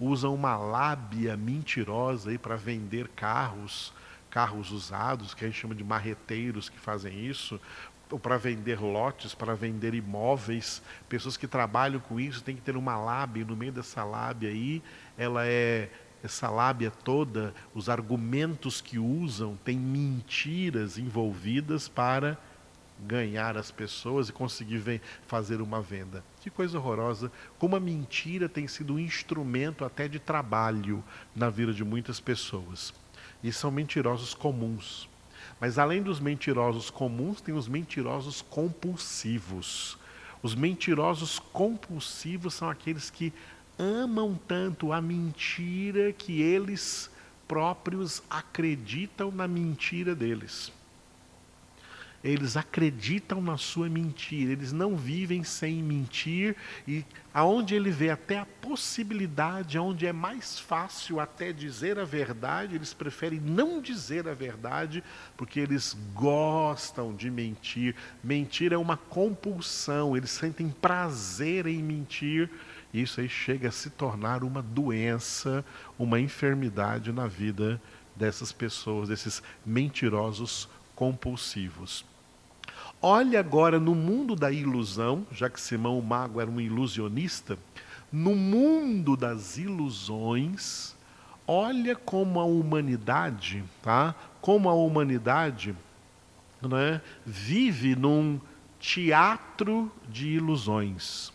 usam 0.00 0.34
uma 0.34 0.56
lábia 0.56 1.36
mentirosa 1.36 2.30
aí 2.30 2.38
para 2.38 2.56
vender 2.56 3.08
carros, 3.08 3.92
carros 4.34 4.72
usados, 4.72 5.32
que 5.32 5.44
a 5.44 5.46
gente 5.46 5.60
chama 5.60 5.76
de 5.76 5.84
marreteiros 5.84 6.68
que 6.68 6.76
fazem 6.76 7.24
isso, 7.24 7.60
ou 8.10 8.18
para 8.18 8.36
vender 8.36 8.80
lotes, 8.80 9.32
para 9.32 9.54
vender 9.54 9.94
imóveis. 9.94 10.82
Pessoas 11.08 11.36
que 11.36 11.46
trabalham 11.46 12.00
com 12.00 12.18
isso 12.18 12.42
têm 12.42 12.56
que 12.56 12.60
ter 12.60 12.76
uma 12.76 12.98
lábia, 12.98 13.42
e 13.42 13.44
no 13.44 13.54
meio 13.54 13.70
dessa 13.70 14.02
lábia 14.02 14.48
aí, 14.48 14.82
ela 15.16 15.46
é 15.46 15.88
essa 16.20 16.50
lábia 16.50 16.90
toda, 16.90 17.54
os 17.72 17.88
argumentos 17.88 18.80
que 18.80 18.98
usam, 18.98 19.56
tem 19.64 19.78
mentiras 19.78 20.98
envolvidas 20.98 21.86
para 21.86 22.36
ganhar 23.06 23.56
as 23.56 23.70
pessoas 23.70 24.30
e 24.30 24.32
conseguir 24.32 25.00
fazer 25.28 25.60
uma 25.60 25.80
venda. 25.80 26.24
Que 26.40 26.50
coisa 26.50 26.76
horrorosa! 26.76 27.30
Como 27.56 27.76
a 27.76 27.80
mentira 27.80 28.48
tem 28.48 28.66
sido 28.66 28.94
um 28.94 28.98
instrumento 28.98 29.84
até 29.84 30.08
de 30.08 30.18
trabalho 30.18 31.04
na 31.36 31.48
vida 31.48 31.72
de 31.72 31.84
muitas 31.84 32.18
pessoas. 32.18 32.92
E 33.44 33.52
são 33.52 33.70
mentirosos 33.70 34.34
comuns. 34.34 35.08
Mas 35.60 35.78
além 35.78 36.02
dos 36.02 36.18
mentirosos 36.18 36.90
comuns, 36.90 37.40
tem 37.40 37.54
os 37.54 37.68
mentirosos 37.68 38.42
compulsivos. 38.42 39.96
Os 40.42 40.56
mentirosos 40.56 41.38
compulsivos 41.38 42.54
são 42.54 42.68
aqueles 42.68 43.08
que 43.08 43.32
amam 43.78 44.36
tanto 44.48 44.92
a 44.92 45.00
mentira 45.00 46.12
que 46.12 46.42
eles 46.42 47.08
próprios 47.46 48.20
acreditam 48.28 49.30
na 49.30 49.46
mentira 49.46 50.12
deles 50.12 50.72
eles 52.24 52.56
acreditam 52.56 53.42
na 53.42 53.58
sua 53.58 53.86
mentira, 53.86 54.52
eles 54.52 54.72
não 54.72 54.96
vivem 54.96 55.44
sem 55.44 55.82
mentir 55.82 56.56
e 56.88 57.04
aonde 57.34 57.74
ele 57.74 57.90
vê 57.90 58.08
até 58.08 58.38
a 58.38 58.46
possibilidade, 58.46 59.78
onde 59.78 60.06
é 60.06 60.12
mais 60.12 60.58
fácil 60.58 61.20
até 61.20 61.52
dizer 61.52 61.98
a 61.98 62.04
verdade, 62.04 62.76
eles 62.76 62.94
preferem 62.94 63.38
não 63.38 63.82
dizer 63.82 64.26
a 64.26 64.32
verdade, 64.32 65.04
porque 65.36 65.60
eles 65.60 65.94
gostam 66.14 67.14
de 67.14 67.30
mentir. 67.30 67.94
Mentir 68.22 68.72
é 68.72 68.78
uma 68.78 68.96
compulsão, 68.96 70.16
eles 70.16 70.30
sentem 70.30 70.70
prazer 70.70 71.66
em 71.66 71.82
mentir. 71.82 72.48
E 72.90 73.02
isso 73.02 73.20
aí 73.20 73.28
chega 73.28 73.68
a 73.68 73.72
se 73.72 73.90
tornar 73.90 74.42
uma 74.44 74.62
doença, 74.62 75.62
uma 75.98 76.18
enfermidade 76.18 77.12
na 77.12 77.26
vida 77.26 77.78
dessas 78.16 78.50
pessoas, 78.50 79.08
desses 79.08 79.42
mentirosos 79.66 80.70
compulsivos. 80.94 82.13
Olha 83.06 83.38
agora 83.38 83.78
no 83.78 83.94
mundo 83.94 84.34
da 84.34 84.50
ilusão, 84.50 85.26
já 85.30 85.50
que 85.50 85.60
Simão 85.60 85.98
o 85.98 86.02
Mago 86.02 86.40
era 86.40 86.50
um 86.50 86.58
ilusionista, 86.58 87.58
no 88.10 88.34
mundo 88.34 89.14
das 89.14 89.58
ilusões, 89.58 90.96
olha 91.46 91.94
como 91.94 92.40
a 92.40 92.46
humanidade, 92.46 93.62
tá? 93.82 94.14
Como 94.40 94.70
a 94.70 94.72
humanidade 94.72 95.76
né, 96.62 97.02
vive 97.26 97.94
num 97.94 98.40
teatro 98.80 99.92
de 100.08 100.30
ilusões. 100.30 101.30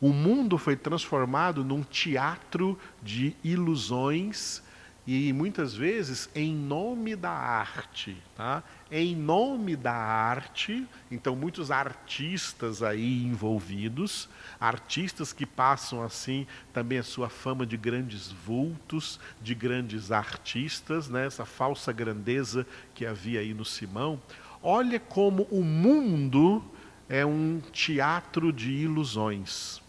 O 0.00 0.14
mundo 0.14 0.56
foi 0.56 0.74
transformado 0.74 1.62
num 1.62 1.82
teatro 1.82 2.78
de 3.02 3.36
ilusões 3.44 4.62
e 5.06 5.34
muitas 5.34 5.74
vezes 5.74 6.30
em 6.34 6.54
nome 6.54 7.14
da 7.14 7.30
arte, 7.30 8.16
tá? 8.34 8.62
Em 8.92 9.14
nome 9.14 9.76
da 9.76 9.94
arte, 9.94 10.86
então 11.10 11.36
muitos 11.36 11.70
artistas 11.70 12.82
aí 12.82 13.24
envolvidos, 13.24 14.28
artistas 14.58 15.32
que 15.32 15.46
passam 15.46 16.02
assim 16.02 16.44
também 16.72 16.98
a 16.98 17.02
sua 17.04 17.28
fama 17.28 17.64
de 17.64 17.76
grandes 17.76 18.32
vultos, 18.32 19.20
de 19.40 19.54
grandes 19.54 20.10
artistas, 20.10 21.08
né? 21.08 21.26
Essa 21.26 21.44
falsa 21.44 21.92
grandeza 21.92 22.66
que 22.92 23.06
havia 23.06 23.40
aí 23.40 23.54
no 23.54 23.64
Simão. 23.64 24.20
Olha 24.60 24.98
como 24.98 25.44
o 25.50 25.62
mundo 25.62 26.64
é 27.08 27.24
um 27.24 27.60
teatro 27.72 28.52
de 28.52 28.70
ilusões 28.70 29.80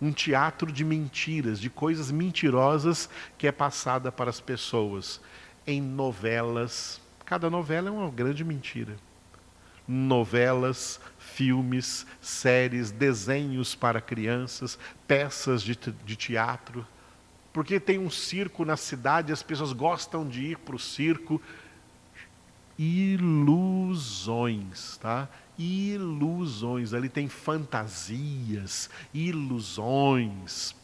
um 0.00 0.12
teatro 0.12 0.70
de 0.70 0.84
mentiras, 0.84 1.58
de 1.58 1.70
coisas 1.70 2.10
mentirosas 2.10 3.08
que 3.38 3.46
é 3.46 3.52
passada 3.52 4.12
para 4.12 4.30
as 4.30 4.40
pessoas 4.40 5.20
em 5.66 5.80
novelas. 5.80 7.00
Cada 7.26 7.50
novela 7.50 7.88
é 7.88 7.90
uma 7.90 8.08
grande 8.08 8.44
mentira. 8.44 8.96
Novelas, 9.86 10.98
filmes, 11.18 12.06
séries, 12.20 12.92
desenhos 12.92 13.74
para 13.74 14.00
crianças, 14.00 14.78
peças 15.06 15.62
de, 15.62 15.76
de 15.76 16.16
teatro. 16.16 16.86
Porque 17.52 17.78
tem 17.80 17.98
um 17.98 18.08
circo 18.08 18.64
na 18.64 18.76
cidade, 18.76 19.32
as 19.32 19.42
pessoas 19.42 19.72
gostam 19.72 20.28
de 20.28 20.52
ir 20.52 20.58
para 20.58 20.76
o 20.76 20.78
circo. 20.78 21.42
ilusões, 22.78 24.96
tá? 24.98 25.28
Ilusões, 25.58 26.94
ali 26.94 27.08
tem 27.08 27.28
fantasias, 27.28 28.88
ilusões, 29.12 30.76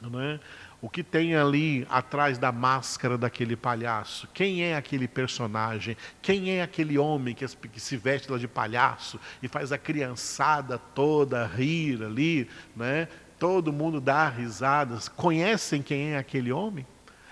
não 0.00 0.20
é? 0.20 0.40
O 0.80 0.88
que 0.88 1.02
tem 1.02 1.34
ali 1.34 1.84
atrás 1.90 2.38
da 2.38 2.52
máscara 2.52 3.18
daquele 3.18 3.56
palhaço? 3.56 4.28
Quem 4.32 4.62
é 4.62 4.76
aquele 4.76 5.08
personagem? 5.08 5.96
Quem 6.22 6.52
é 6.52 6.62
aquele 6.62 6.96
homem 6.96 7.34
que, 7.34 7.80
se 7.80 7.96
veste 7.96 8.30
lá 8.30 8.38
de 8.38 8.46
palhaço 8.46 9.18
e 9.42 9.48
faz 9.48 9.72
a 9.72 9.78
criançada 9.78 10.78
toda 10.78 11.44
rir 11.46 12.04
ali, 12.04 12.48
né? 12.76 13.08
Todo 13.40 13.72
mundo 13.72 14.00
dá 14.00 14.28
risadas. 14.28 15.08
Conhecem 15.08 15.82
quem 15.82 16.12
é 16.12 16.18
aquele 16.18 16.52
homem? 16.52 16.86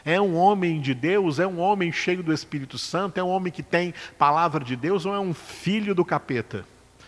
É 0.04 0.20
um 0.20 0.34
homem 0.34 0.80
de 0.80 0.92
Deus? 0.92 1.38
É 1.38 1.46
um 1.46 1.60
homem 1.60 1.92
cheio 1.92 2.24
do 2.24 2.32
Espírito 2.32 2.76
Santo? 2.78 3.18
É 3.18 3.22
um 3.22 3.28
homem 3.28 3.52
que 3.52 3.62
tem 3.62 3.94
palavra 4.18 4.64
de 4.64 4.74
Deus 4.74 5.06
ou 5.06 5.14
é 5.14 5.20
um 5.20 5.32
filho 5.32 5.94
do 5.94 6.04
capeta? 6.04 6.64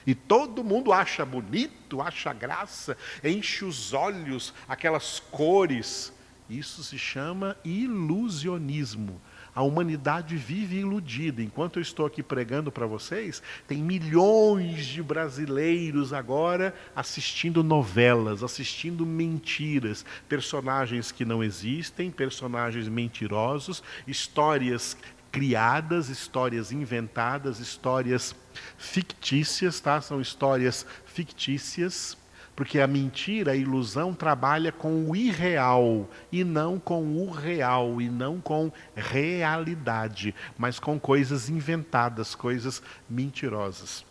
E 0.07 0.15
todo 0.15 0.63
mundo 0.63 0.93
acha 0.93 1.25
bonito, 1.25 2.01
acha 2.01 2.33
graça, 2.33 2.97
enche 3.25 3.65
os 3.65 3.93
olhos, 3.93 4.55
aquelas 4.69 5.19
cores. 5.19 6.17
Isso 6.49 6.83
se 6.83 6.97
chama 6.97 7.57
ilusionismo. 7.63 9.21
A 9.55 9.63
humanidade 9.63 10.37
vive 10.37 10.79
iludida. 10.79 11.43
Enquanto 11.43 11.77
eu 11.77 11.83
estou 11.83 12.07
aqui 12.07 12.23
pregando 12.23 12.73
para 12.73 12.87
vocês, 12.87 13.43
tem 13.67 13.83
milhões 13.83 14.87
de 14.87 15.03
brasileiros 15.03 16.13
agora 16.13 16.75
assistindo 16.97 17.63
novelas, 17.63 18.43
assistindo 18.43 19.05
mentiras, 19.05 20.07
personagens 20.29 21.13
que 21.13 21.25
não 21.25 21.43
existem, 21.45 22.11
personagens 22.11 22.89
mentirosos, 22.89 23.83
histórias 24.07 24.97
criadas, 25.31 26.09
histórias 26.09 26.73
inventadas, 26.73 27.59
histórias 27.59 28.35
fictícias, 28.79 29.81
tá? 29.81 30.01
São 30.01 30.21
histórias 30.21 30.87
fictícias 31.05 32.17
porque 32.59 32.81
a 32.81 32.89
mentira, 32.89 33.53
a 33.53 33.57
ilusão, 33.57 34.13
trabalha 34.13 34.73
com 34.73 35.09
o 35.09 35.15
irreal 35.15 36.11
e 36.33 36.43
não 36.43 36.77
com 36.77 37.05
o 37.05 37.31
real, 37.31 38.03
e 38.03 38.11
não 38.11 38.41
com 38.41 38.73
realidade, 38.97 40.35
mas 40.59 40.81
com 40.81 40.99
coisas 40.99 41.49
inventadas, 41.49 42.35
coisas 42.35 42.83
mentirosas. 43.09 44.05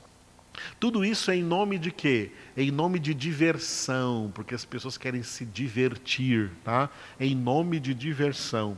Tudo 0.79 1.03
isso 1.03 1.29
é 1.29 1.35
em 1.35 1.43
nome 1.43 1.77
de 1.77 1.91
quê? 1.91 2.31
Em 2.55 2.71
nome 2.71 2.99
de 2.99 3.13
diversão, 3.13 4.31
porque 4.33 4.55
as 4.55 4.63
pessoas 4.63 4.97
querem 4.97 5.23
se 5.23 5.45
divertir, 5.45 6.49
tá? 6.63 6.89
Em 7.19 7.35
nome 7.35 7.81
de 7.81 7.93
diversão 7.93 8.77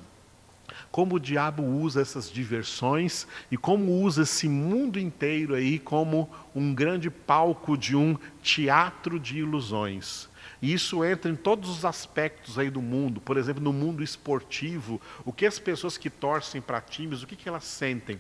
como 0.92 1.16
o 1.16 1.20
diabo 1.20 1.64
usa 1.64 2.02
essas 2.02 2.32
diversões 2.32 3.28
e 3.52 3.58
como 3.58 4.02
usa 4.02 4.24
esse 4.24 4.48
mundo 4.48 5.00
inteiro 5.00 5.56
aí 5.56 5.80
como 5.80 6.30
um 6.56 6.74
grande 6.74 7.10
palco 7.10 7.78
de 7.78 7.96
um 7.96 8.18
teatro 8.42 9.20
de 9.20 9.40
ilusões. 9.40 10.30
E 10.62 10.74
isso 10.74 11.04
entra 11.06 11.32
em 11.32 11.36
todos 11.36 11.70
os 11.70 11.86
aspectos 11.86 12.60
aí 12.60 12.70
do 12.70 12.82
mundo. 12.82 13.22
Por 13.22 13.38
exemplo, 13.38 13.64
no 13.64 13.72
mundo 13.72 14.04
esportivo, 14.04 15.00
o 15.24 15.32
que 15.32 15.46
as 15.46 15.58
pessoas 15.58 15.98
que 15.98 16.10
torcem 16.10 16.62
para 16.62 16.82
times, 16.82 17.24
o 17.24 17.28
que, 17.28 17.36
que 17.36 17.48
elas 17.48 17.64
sentem? 17.64 18.20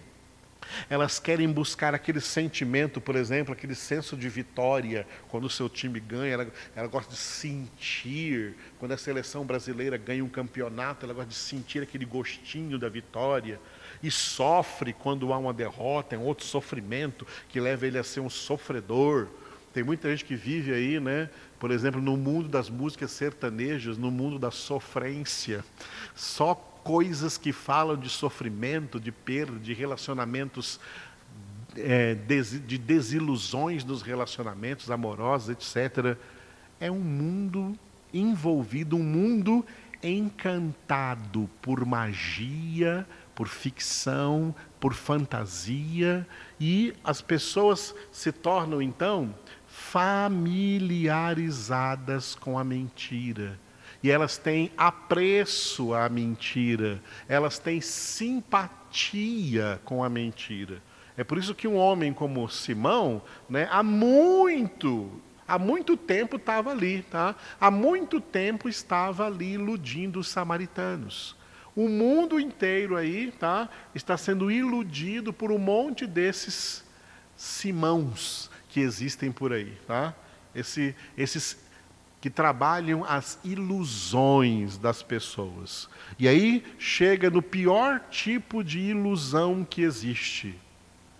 Elas 0.89 1.19
querem 1.19 1.51
buscar 1.51 1.93
aquele 1.93 2.19
sentimento, 2.19 2.99
por 3.01 3.15
exemplo, 3.15 3.53
aquele 3.53 3.75
senso 3.75 4.15
de 4.15 4.29
vitória 4.29 5.07
quando 5.29 5.45
o 5.45 5.49
seu 5.49 5.69
time 5.69 5.99
ganha. 5.99 6.33
Ela, 6.33 6.47
ela 6.75 6.87
gosta 6.87 7.11
de 7.11 7.17
sentir, 7.17 8.55
quando 8.79 8.91
a 8.91 8.97
seleção 8.97 9.45
brasileira 9.45 9.97
ganha 9.97 10.23
um 10.23 10.29
campeonato, 10.29 11.05
ela 11.05 11.13
gosta 11.13 11.29
de 11.29 11.35
sentir 11.35 11.81
aquele 11.83 12.05
gostinho 12.05 12.77
da 12.77 12.89
vitória. 12.89 13.59
E 14.01 14.09
sofre 14.09 14.93
quando 14.93 15.33
há 15.33 15.37
uma 15.37 15.53
derrota, 15.53 16.15
é 16.15 16.17
um 16.17 16.23
outro 16.23 16.45
sofrimento 16.45 17.25
que 17.49 17.59
leva 17.59 17.85
ele 17.85 17.97
a 17.97 18.03
ser 18.03 18.19
um 18.19 18.29
sofredor. 18.29 19.27
Tem 19.73 19.83
muita 19.83 20.09
gente 20.09 20.25
que 20.25 20.35
vive 20.35 20.73
aí, 20.73 20.99
né? 20.99 21.29
Por 21.59 21.71
exemplo, 21.71 22.01
no 22.01 22.17
mundo 22.17 22.47
das 22.47 22.69
músicas 22.69 23.11
sertanejas, 23.11 23.97
no 23.97 24.09
mundo 24.09 24.39
da 24.39 24.49
sofrência. 24.49 25.63
Só 26.15 26.55
coisas 26.89 27.37
que 27.37 27.53
falam 27.53 27.95
de 27.95 28.09
sofrimento, 28.09 28.99
de 28.99 29.11
perda, 29.11 29.59
de 29.59 29.75
relacionamentos, 29.75 30.79
é, 31.77 32.15
de 32.15 32.79
desilusões 32.79 33.85
nos 33.85 34.01
relacionamentos 34.01 34.89
amorosos, 34.89 35.49
etc. 35.49 36.17
É 36.79 36.89
um 36.89 36.99
mundo 36.99 37.77
envolvido, 38.11 38.97
um 38.97 39.03
mundo 39.03 39.63
encantado 40.01 41.47
por 41.61 41.85
magia, 41.85 43.07
por 43.35 43.47
ficção, 43.47 44.55
por 44.79 44.95
fantasia, 44.95 46.27
e 46.59 46.95
as 47.03 47.21
pessoas 47.21 47.93
se 48.11 48.31
tornam 48.31 48.81
então 48.81 49.31
familiarizadas 49.67 52.33
com 52.33 52.57
a 52.57 52.63
mentira 52.63 53.59
e 54.01 54.09
elas 54.09 54.37
têm 54.37 54.71
apreço 54.77 55.93
à 55.93 56.07
mentira, 56.07 57.01
elas 57.27 57.59
têm 57.59 57.81
simpatia 57.81 59.79
com 59.83 60.03
a 60.03 60.09
mentira. 60.09 60.81
É 61.17 61.23
por 61.23 61.37
isso 61.37 61.53
que 61.53 61.67
um 61.67 61.75
homem 61.75 62.13
como 62.13 62.47
Simão, 62.47 63.21
né, 63.49 63.67
há 63.69 63.83
muito, 63.83 65.11
há 65.45 65.59
muito 65.59 65.97
tempo 65.97 66.37
estava 66.37 66.71
ali, 66.71 67.01
tá? 67.11 67.35
Há 67.59 67.69
muito 67.69 68.21
tempo 68.21 68.69
estava 68.69 69.27
ali 69.27 69.53
iludindo 69.53 70.19
os 70.19 70.29
samaritanos. 70.29 71.35
O 71.75 71.89
mundo 71.89 72.39
inteiro 72.39 72.95
aí, 72.95 73.33
tá, 73.37 73.69
está 73.93 74.17
sendo 74.17 74.49
iludido 74.49 75.33
por 75.33 75.51
um 75.51 75.57
monte 75.57 76.07
desses 76.07 76.87
Simãos 77.35 78.49
que 78.69 78.79
existem 78.79 79.31
por 79.31 79.51
aí, 79.51 79.77
tá? 79.87 80.13
Esse, 80.53 80.95
esses 81.17 81.57
que 82.21 82.29
trabalham 82.29 83.03
as 83.05 83.39
ilusões 83.43 84.77
das 84.77 85.01
pessoas. 85.01 85.87
E 86.17 86.27
aí 86.27 86.63
chega 86.77 87.29
no 87.29 87.41
pior 87.41 88.01
tipo 88.11 88.63
de 88.63 88.79
ilusão 88.79 89.65
que 89.67 89.81
existe: 89.81 90.59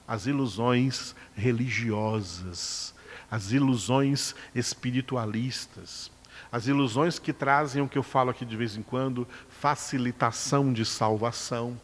as 0.07 0.25
ilusões 0.25 1.15
religiosas, 1.35 2.93
as 3.31 3.51
ilusões 3.51 4.35
espiritualistas, 4.53 6.11
as 6.51 6.67
ilusões 6.67 7.17
que 7.17 7.31
trazem 7.31 7.81
o 7.81 7.87
que 7.87 7.97
eu 7.97 8.03
falo 8.03 8.31
aqui 8.31 8.43
de 8.43 8.57
vez 8.57 8.75
em 8.75 8.81
quando, 8.81 9.27
facilitação 9.47 10.73
de 10.73 10.83
salvação, 10.83 11.79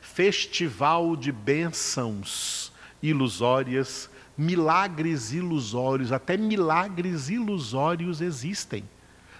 festival 0.00 1.14
de 1.14 1.30
bênçãos 1.30 2.72
ilusórias 3.02 4.08
milagres 4.36 5.32
ilusórios, 5.32 6.12
até 6.12 6.36
milagres 6.36 7.28
ilusórios 7.28 8.20
existem. 8.20 8.84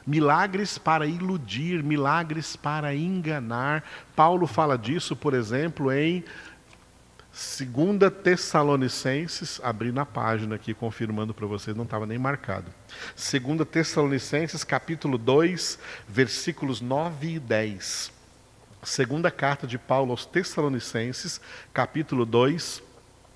Milagres 0.07 0.76
para 0.76 1.07
iludir, 1.07 1.83
milagres 1.83 2.57
para 2.57 2.94
enganar. 2.94 3.83
Paulo 4.14 4.46
fala 4.46 4.76
disso, 4.76 5.16
por 5.16 5.33
exemplo, 5.33 5.90
em 5.90 6.22
2 7.35 8.12
Tessalonicenses, 8.22 9.61
abri 9.64 9.90
na 9.90 10.07
página 10.07 10.54
aqui, 10.54 10.72
confirmando 10.72 11.35
para 11.35 11.46
vocês, 11.46 11.76
não 11.76 11.83
estava 11.83 12.07
nem 12.07 12.16
marcado. 12.16 12.72
2 13.16 13.68
Tessalonicenses, 13.68 14.62
capítulo 14.62 15.18
2, 15.18 15.76
versículos 16.07 16.80
9 16.80 17.35
e 17.35 17.40
10. 17.40 18.12
Segunda 18.85 19.33
carta 19.33 19.66
de 19.66 19.78
Paulo 19.78 20.12
aos 20.12 20.24
Tessalonicenses, 20.24 21.40
capítulo 21.72 22.24
2, 22.24 22.83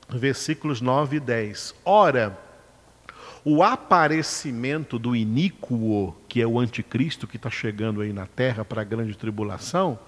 versículos 0.09 0.81
9 0.81 1.17
e 1.17 1.21
10. 1.21 1.75
Ora, 1.85 2.39
o 3.45 3.63
aparecimento 3.63 4.99
do 4.99 5.15
iníquo, 5.15 6.17
que 6.29 6.41
é 6.41 6.47
o 6.47 6.59
anticristo 6.59 7.27
que 7.27 7.37
está 7.37 7.51
chegando 7.51 8.01
aí 8.01 8.13
na 8.13 8.27
terra 8.27 8.65
para 8.65 8.83
a 8.83 8.85
grande 8.85 9.17
tribulação, 9.17 9.99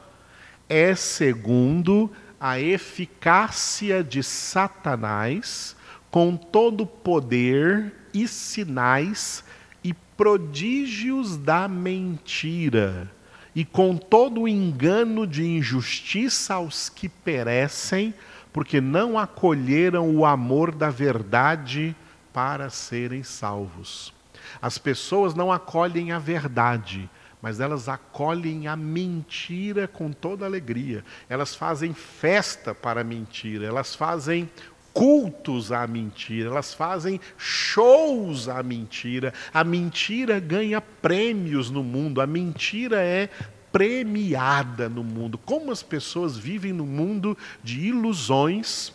é 0.68 0.94
segundo 0.94 2.10
a 2.38 2.58
eficácia 2.58 4.02
de 4.02 4.22
Satanás, 4.22 5.76
com 6.10 6.36
todo 6.36 6.86
poder 6.86 7.92
e 8.12 8.26
sinais 8.26 9.44
e 9.84 9.92
prodígios 9.92 11.36
da 11.36 11.68
mentira, 11.68 13.10
e 13.54 13.64
com 13.64 13.96
todo 13.96 14.42
o 14.42 14.48
engano 14.48 15.26
de 15.26 15.44
injustiça 15.44 16.54
aos 16.54 16.88
que 16.88 17.08
perecem, 17.08 18.14
porque 18.52 18.80
não 18.80 19.18
acolheram 19.18 20.14
o 20.14 20.24
amor 20.24 20.72
da 20.72 20.90
verdade 20.90 21.94
para 22.32 22.70
serem 22.70 23.22
salvos. 23.22 24.12
As 24.60 24.78
pessoas 24.78 25.34
não 25.34 25.52
acolhem 25.52 26.12
a 26.12 26.18
verdade, 26.18 27.08
mas 27.40 27.60
elas 27.60 27.88
acolhem 27.88 28.66
a 28.66 28.76
mentira 28.76 29.88
com 29.88 30.12
toda 30.12 30.44
alegria. 30.44 31.04
Elas 31.28 31.54
fazem 31.54 31.94
festa 31.94 32.74
para 32.74 33.00
a 33.00 33.04
mentira, 33.04 33.66
elas 33.66 33.94
fazem 33.94 34.48
cultos 34.92 35.70
à 35.70 35.86
mentira, 35.86 36.50
elas 36.50 36.74
fazem 36.74 37.20
shows 37.38 38.48
à 38.48 38.62
mentira. 38.62 39.32
A 39.54 39.62
mentira 39.62 40.40
ganha 40.40 40.80
prêmios 40.80 41.70
no 41.70 41.82
mundo, 41.82 42.20
a 42.20 42.26
mentira 42.26 43.00
é 43.00 43.28
premiada 43.72 44.88
no 44.88 45.04
mundo. 45.04 45.38
Como 45.38 45.70
as 45.70 45.82
pessoas 45.82 46.36
vivem 46.36 46.72
no 46.72 46.86
mundo 46.86 47.36
de 47.62 47.86
ilusões, 47.86 48.92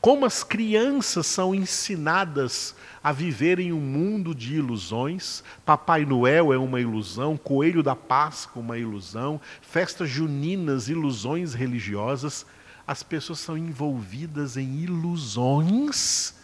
Como 0.00 0.24
as 0.24 0.44
crianças 0.44 1.26
são 1.26 1.52
ensinadas 1.54 2.74
a 3.02 3.10
viver 3.10 3.58
em 3.58 3.72
um 3.72 3.80
mundo 3.80 4.32
de 4.34 4.56
ilusões. 4.56 5.42
Papai 5.64 6.04
Noel 6.04 6.52
é 6.52 6.58
uma 6.58 6.78
ilusão, 6.80 7.36
Coelho 7.36 7.82
da 7.82 7.96
Páscoa, 7.96 8.62
uma 8.62 8.78
ilusão, 8.78 9.40
festas 9.60 10.08
juninas, 10.08 10.88
ilusões 10.88 11.52
religiosas. 11.54 12.46
As 12.86 13.02
pessoas 13.02 13.40
são 13.40 13.58
envolvidas 13.58 14.56
em 14.56 14.82
ilusões 14.82 16.36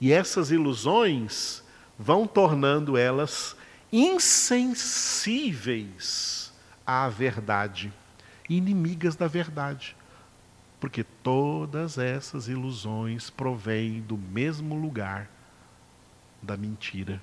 e 0.00 0.12
essas 0.12 0.50
ilusões 0.50 1.62
vão 1.98 2.26
tornando 2.26 2.96
elas 2.96 3.54
insensíveis 3.92 6.39
à 6.90 7.08
verdade, 7.08 7.92
inimigas 8.48 9.14
da 9.14 9.28
verdade. 9.28 9.96
Porque 10.80 11.04
todas 11.04 11.98
essas 11.98 12.48
ilusões 12.48 13.30
provêm 13.30 14.00
do 14.00 14.18
mesmo 14.18 14.74
lugar 14.74 15.30
da 16.42 16.56
mentira. 16.56 17.22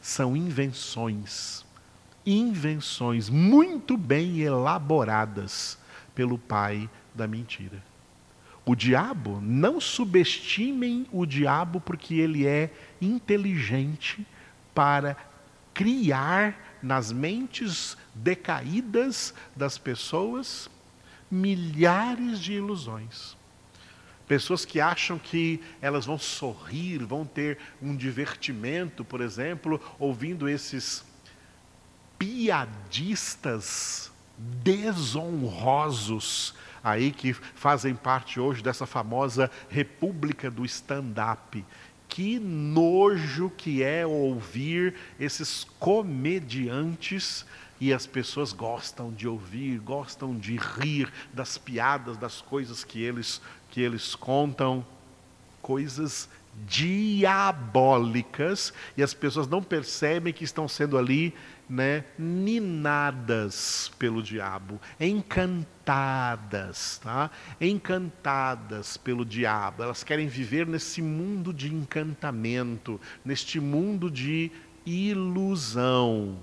São 0.00 0.34
invenções, 0.34 1.62
invenções 2.24 3.28
muito 3.28 3.98
bem 3.98 4.38
elaboradas 4.38 5.76
pelo 6.14 6.38
pai 6.38 6.88
da 7.14 7.26
mentira. 7.26 7.82
O 8.64 8.74
diabo, 8.74 9.40
não 9.42 9.78
subestimem 9.78 11.06
o 11.12 11.26
diabo 11.26 11.80
porque 11.80 12.14
ele 12.14 12.46
é 12.46 12.70
inteligente 12.98 14.26
para 14.72 15.16
criar 15.74 16.71
nas 16.82 17.12
mentes 17.12 17.96
decaídas 18.14 19.32
das 19.54 19.78
pessoas 19.78 20.68
milhares 21.30 22.40
de 22.40 22.54
ilusões. 22.54 23.36
Pessoas 24.26 24.64
que 24.64 24.80
acham 24.80 25.18
que 25.18 25.60
elas 25.80 26.06
vão 26.06 26.18
sorrir, 26.18 27.04
vão 27.04 27.24
ter 27.24 27.58
um 27.80 27.96
divertimento, 27.96 29.04
por 29.04 29.20
exemplo, 29.20 29.80
ouvindo 29.98 30.48
esses 30.48 31.04
piadistas 32.18 34.10
desonrosos 34.38 36.54
aí 36.82 37.12
que 37.12 37.32
fazem 37.32 37.94
parte 37.94 38.40
hoje 38.40 38.62
dessa 38.62 38.86
famosa 38.86 39.50
república 39.68 40.50
do 40.50 40.64
stand-up. 40.64 41.64
Que 42.14 42.38
nojo 42.38 43.50
que 43.56 43.82
é 43.82 44.06
ouvir 44.06 44.94
esses 45.18 45.64
comediantes 45.80 47.46
e 47.80 47.90
as 47.90 48.06
pessoas 48.06 48.52
gostam 48.52 49.10
de 49.10 49.26
ouvir, 49.26 49.78
gostam 49.78 50.38
de 50.38 50.58
rir 50.58 51.10
das 51.32 51.56
piadas, 51.56 52.18
das 52.18 52.42
coisas 52.42 52.84
que 52.84 53.02
eles 53.02 53.40
que 53.70 53.80
eles 53.80 54.14
contam, 54.14 54.84
coisas 55.62 56.28
diabólicas 56.66 58.72
e 58.96 59.02
as 59.02 59.14
pessoas 59.14 59.48
não 59.48 59.62
percebem 59.62 60.32
que 60.32 60.44
estão 60.44 60.68
sendo 60.68 60.98
ali 60.98 61.34
né, 61.68 62.04
ninadas 62.18 63.90
pelo 63.98 64.22
diabo, 64.22 64.80
encantadas, 65.00 66.98
tá? 66.98 67.30
encantadas 67.60 68.96
pelo 68.98 69.24
diabo. 69.24 69.82
Elas 69.82 70.04
querem 70.04 70.28
viver 70.28 70.66
nesse 70.66 71.00
mundo 71.00 71.52
de 71.52 71.72
encantamento, 71.72 73.00
neste 73.24 73.58
mundo 73.58 74.10
de 74.10 74.52
ilusão. 74.84 76.38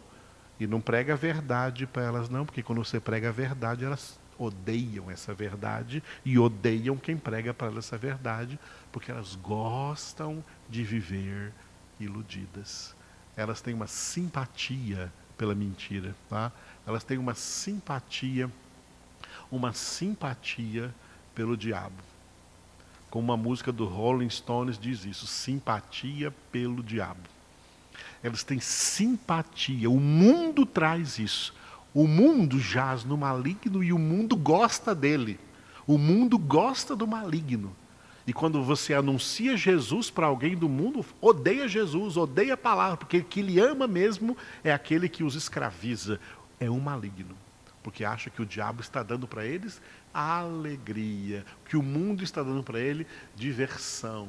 E 0.59 0.65
não 0.65 0.81
prega 0.81 1.13
a 1.13 1.17
verdade 1.17 1.85
para 1.85 2.03
elas, 2.03 2.29
não, 2.29 2.45
porque 2.45 2.63
quando 2.63 2.83
você 2.83 2.99
prega 2.99 3.29
a 3.29 3.31
verdade, 3.31 3.85
elas 3.85 4.19
odeiam 4.39 5.11
essa 5.11 5.33
verdade 5.33 6.01
e 6.23 6.39
odeiam 6.39 6.95
quem 6.95 7.17
prega 7.17 7.53
para 7.53 7.67
elas 7.67 7.85
essa 7.85 7.97
verdade, 7.97 8.57
porque 8.91 9.11
elas 9.11 9.35
gostam 9.35 10.43
de 10.69 10.83
viver 10.83 11.53
iludidas. 11.99 12.95
Elas 13.35 13.61
têm 13.61 13.73
uma 13.73 13.87
simpatia 13.87 15.11
pela 15.37 15.53
mentira, 15.53 16.15
tá? 16.29 16.51
Elas 16.87 17.03
têm 17.03 17.17
uma 17.17 17.35
simpatia, 17.35 18.49
uma 19.51 19.73
simpatia 19.73 20.93
pelo 21.35 21.55
diabo. 21.57 22.01
Como 23.09 23.25
uma 23.25 23.37
música 23.37 23.71
do 23.71 23.85
Rolling 23.85 24.29
Stones 24.29 24.77
diz 24.77 25.03
isso, 25.03 25.27
simpatia 25.27 26.31
pelo 26.51 26.81
diabo. 26.81 27.21
Elas 28.21 28.43
têm 28.43 28.59
simpatia, 28.59 29.89
o 29.89 29.99
mundo 29.99 30.65
traz 30.65 31.19
isso. 31.19 31.53
O 31.93 32.07
mundo 32.07 32.59
jaz 32.59 33.03
no 33.03 33.17
maligno 33.17 33.83
e 33.83 33.91
o 33.91 33.97
mundo 33.97 34.35
gosta 34.35 34.93
dele. 34.93 35.39
O 35.87 35.97
mundo 35.97 36.37
gosta 36.37 36.95
do 36.95 37.07
maligno. 37.07 37.75
E 38.27 38.33
quando 38.33 38.63
você 38.63 38.93
anuncia 38.93 39.57
Jesus 39.57 40.11
para 40.11 40.27
alguém 40.27 40.55
do 40.55 40.69
mundo, 40.69 41.03
odeia 41.19 41.67
Jesus, 41.67 42.15
odeia 42.15 42.53
a 42.53 42.57
palavra, 42.57 42.97
porque 42.97 43.23
que 43.23 43.39
ele 43.39 43.59
ama 43.59 43.87
mesmo 43.87 44.37
é 44.63 44.71
aquele 44.71 45.09
que 45.09 45.23
os 45.23 45.33
escraviza. 45.33 46.19
É 46.59 46.69
um 46.69 46.79
maligno. 46.79 47.35
Porque 47.81 48.05
acha 48.05 48.29
que 48.29 48.41
o 48.41 48.45
diabo 48.45 48.81
está 48.81 49.01
dando 49.01 49.27
para 49.27 49.45
eles 49.45 49.81
alegria, 50.13 51.45
que 51.65 51.77
o 51.77 51.83
mundo 51.83 52.23
está 52.23 52.43
dando 52.43 52.61
para 52.61 52.79
ele 52.79 53.07
diversão. 53.35 54.27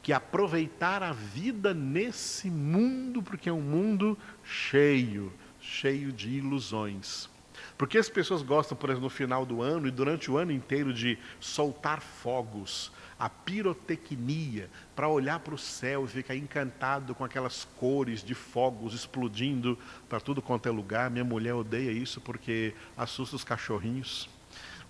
Que 0.00 0.12
aproveitar 0.12 1.02
a 1.02 1.12
vida 1.12 1.74
nesse 1.74 2.48
mundo, 2.48 3.20
porque 3.20 3.48
é 3.48 3.52
um 3.52 3.60
mundo 3.60 4.16
cheio 4.44 5.32
cheio 5.66 6.12
de 6.12 6.30
ilusões. 6.30 7.28
Porque 7.76 7.98
as 7.98 8.08
pessoas 8.08 8.42
gostam, 8.42 8.76
por 8.76 8.88
exemplo, 8.88 9.04
no 9.04 9.10
final 9.10 9.44
do 9.44 9.60
ano 9.60 9.86
e 9.86 9.90
durante 9.90 10.30
o 10.30 10.38
ano 10.38 10.52
inteiro 10.52 10.92
de 10.92 11.18
soltar 11.40 12.00
fogos, 12.00 12.92
a 13.18 13.28
pirotecnia, 13.28 14.68
para 14.94 15.08
olhar 15.08 15.40
para 15.40 15.54
o 15.54 15.58
céu 15.58 16.04
e 16.04 16.08
ficar 16.08 16.36
encantado 16.36 17.14
com 17.14 17.24
aquelas 17.24 17.66
cores 17.76 18.22
de 18.22 18.34
fogos 18.34 18.94
explodindo 18.94 19.78
para 20.08 20.20
tudo 20.20 20.42
quanto 20.42 20.68
é 20.68 20.70
lugar. 20.70 21.10
Minha 21.10 21.24
mulher 21.24 21.54
odeia 21.54 21.90
isso 21.90 22.20
porque 22.20 22.74
assusta 22.96 23.36
os 23.36 23.44
cachorrinhos. 23.44 24.28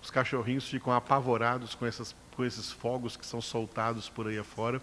Os 0.01 0.11
cachorrinhos 0.11 0.69
ficam 0.69 0.93
apavorados 0.93 1.73
com, 1.73 1.85
essas, 1.85 2.15
com 2.35 2.45
esses 2.45 2.71
fogos 2.71 3.17
que 3.17 3.25
são 3.25 3.41
soltados 3.41 4.07
por 4.07 4.27
aí 4.27 4.37
afora. 4.37 4.81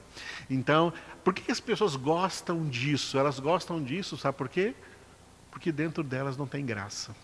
Então, 0.50 0.92
por 1.22 1.32
que 1.32 1.50
as 1.52 1.60
pessoas 1.60 1.96
gostam 1.96 2.66
disso? 2.68 3.18
Elas 3.18 3.38
gostam 3.38 3.82
disso, 3.82 4.16
sabe 4.16 4.36
por 4.36 4.48
quê? 4.48 4.74
Porque 5.54 5.70
dentro 5.70 6.02
delas 6.02 6.36
não 6.36 6.48
tem 6.48 6.66
graça, 6.66 7.14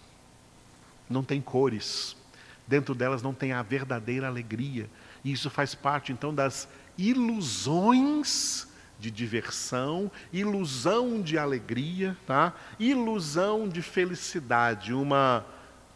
não 1.08 1.24
tem 1.24 1.40
cores, 1.40 2.16
dentro 2.64 2.94
delas 2.94 3.22
não 3.22 3.34
tem 3.34 3.52
a 3.52 3.60
verdadeira 3.60 4.28
alegria. 4.28 4.88
E 5.24 5.32
isso 5.32 5.50
faz 5.50 5.74
parte 5.74 6.12
então 6.12 6.32
das 6.32 6.68
ilusões 6.96 8.68
de 9.00 9.10
diversão, 9.10 10.08
ilusão 10.32 11.20
de 11.20 11.36
alegria, 11.36 12.16
tá? 12.24 12.54
Ilusão 12.78 13.68
de 13.68 13.82
felicidade, 13.82 14.94
uma 14.94 15.44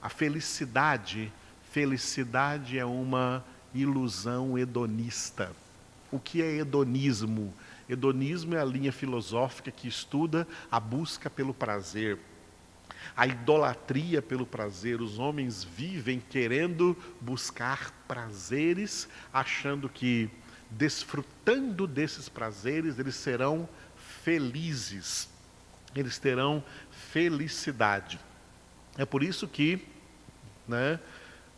a 0.02 0.08
felicidade, 0.08 1.32
felicidade 1.70 2.76
é 2.76 2.84
uma 2.84 3.44
ilusão 3.72 4.58
hedonista. 4.58 5.52
O 6.10 6.18
que 6.18 6.42
é 6.42 6.56
hedonismo? 6.56 7.54
Hedonismo 7.88 8.54
é 8.54 8.60
a 8.60 8.64
linha 8.64 8.92
filosófica 8.92 9.70
que 9.70 9.86
estuda 9.88 10.46
a 10.70 10.80
busca 10.80 11.28
pelo 11.28 11.52
prazer, 11.52 12.18
a 13.16 13.26
idolatria 13.26 14.22
pelo 14.22 14.46
prazer. 14.46 15.00
Os 15.00 15.18
homens 15.18 15.62
vivem 15.62 16.20
querendo 16.20 16.96
buscar 17.20 17.92
prazeres, 18.08 19.08
achando 19.32 19.88
que 19.88 20.30
desfrutando 20.70 21.86
desses 21.86 22.28
prazeres 22.28 22.98
eles 22.98 23.14
serão 23.14 23.68
felizes, 24.22 25.28
eles 25.94 26.18
terão 26.18 26.64
felicidade. 26.90 28.18
É 28.96 29.04
por 29.04 29.22
isso 29.22 29.46
que 29.46 29.86
né, 30.66 30.98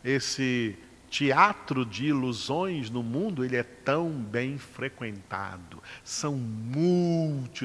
esse 0.03 0.77
teatro 1.17 1.83
de 1.83 2.05
ilusões 2.05 2.91
no 2.91 3.01
mundo 3.01 3.43
ele 3.43 3.55
é 3.55 3.63
tão 3.63 4.11
bem 4.11 4.59
frequentado. 4.59 5.81
São 6.03 6.35
multidões 6.35 7.57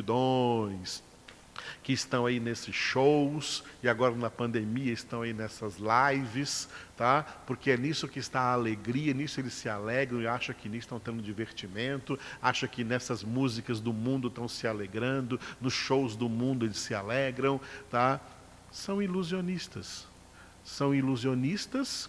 que 1.83 1.93
estão 1.93 2.25
aí 2.25 2.41
nesses 2.41 2.75
shows 2.75 3.63
e 3.83 3.91
agora 3.91 4.15
na 4.15 4.31
pandemia 4.31 4.91
estão 4.91 5.21
aí 5.21 5.35
nessas 5.35 5.77
lives, 5.77 6.67
tá? 6.97 7.23
Porque 7.47 7.71
é 7.71 7.77
nisso 7.77 8.09
que 8.09 8.19
está 8.19 8.41
a 8.41 8.55
alegria, 8.55 9.13
nisso 9.13 9.39
eles 9.39 9.53
se 9.53 9.69
alegram 9.69 10.23
e 10.23 10.27
acham 10.27 10.55
que 10.55 10.67
nisso 10.67 10.87
estão 10.87 10.99
tendo 10.99 11.21
divertimento, 11.21 12.19
acham 12.41 12.67
que 12.67 12.83
nessas 12.83 13.23
músicas 13.23 13.81
do 13.81 13.93
mundo 13.93 14.29
estão 14.29 14.49
se 14.49 14.67
alegrando, 14.67 15.39
nos 15.61 15.75
shows 15.75 16.17
do 16.17 16.27
mundo 16.27 16.65
eles 16.65 16.79
se 16.79 16.95
alegram, 16.95 17.61
tá? 17.91 18.19
São 18.71 19.03
ilusionistas. 19.03 20.07
São 20.65 20.95
ilusionistas 20.95 22.09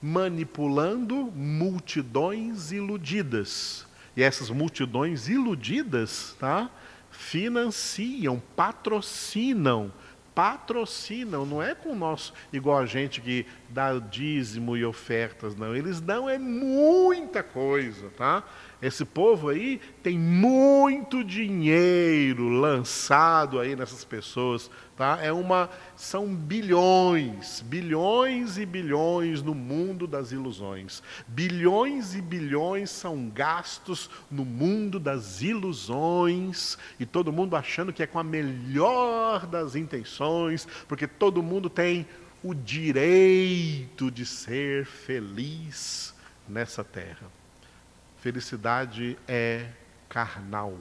manipulando 0.00 1.32
multidões 1.34 2.72
iludidas. 2.72 3.86
E 4.16 4.22
essas 4.22 4.50
multidões 4.50 5.28
iludidas, 5.28 6.36
tá? 6.38 6.70
Financiam, 7.10 8.42
patrocinam 8.54 9.92
patrocinam, 10.38 11.44
não 11.44 11.60
é 11.60 11.74
com 11.74 11.96
nosso, 11.96 12.32
igual 12.52 12.78
a 12.78 12.86
gente 12.86 13.20
que 13.20 13.44
dá 13.68 13.98
dízimo 13.98 14.76
e 14.76 14.84
ofertas, 14.84 15.56
não. 15.56 15.74
Eles 15.74 16.00
dão 16.00 16.30
é 16.30 16.38
muita 16.38 17.42
coisa, 17.42 18.08
tá? 18.16 18.44
Esse 18.80 19.04
povo 19.04 19.48
aí 19.48 19.80
tem 20.04 20.16
muito 20.16 21.24
dinheiro 21.24 22.48
lançado 22.48 23.58
aí 23.58 23.74
nessas 23.74 24.04
pessoas, 24.04 24.70
tá? 24.96 25.18
É 25.20 25.32
uma 25.32 25.68
são 25.96 26.32
bilhões, 26.32 27.60
bilhões 27.60 28.56
e 28.56 28.64
bilhões 28.64 29.42
no 29.42 29.52
mundo 29.52 30.06
das 30.06 30.30
ilusões. 30.30 31.02
Bilhões 31.26 32.14
e 32.14 32.22
bilhões 32.22 32.90
são 32.90 33.28
gastos 33.28 34.08
no 34.30 34.44
mundo 34.44 35.00
das 35.00 35.42
ilusões 35.42 36.78
e 37.00 37.04
todo 37.04 37.32
mundo 37.32 37.56
achando 37.56 37.92
que 37.92 38.04
é 38.04 38.06
com 38.06 38.20
a 38.20 38.24
melhor 38.24 39.44
das 39.44 39.74
intenções, 39.74 40.68
porque 40.86 41.08
todo 41.08 41.42
mundo 41.42 41.68
tem 41.68 42.06
o 42.44 42.54
direito 42.54 44.08
de 44.08 44.24
ser 44.24 44.86
feliz 44.86 46.14
nessa 46.48 46.84
terra. 46.84 47.37
Felicidade 48.28 49.16
é 49.26 49.70
carnal. 50.06 50.76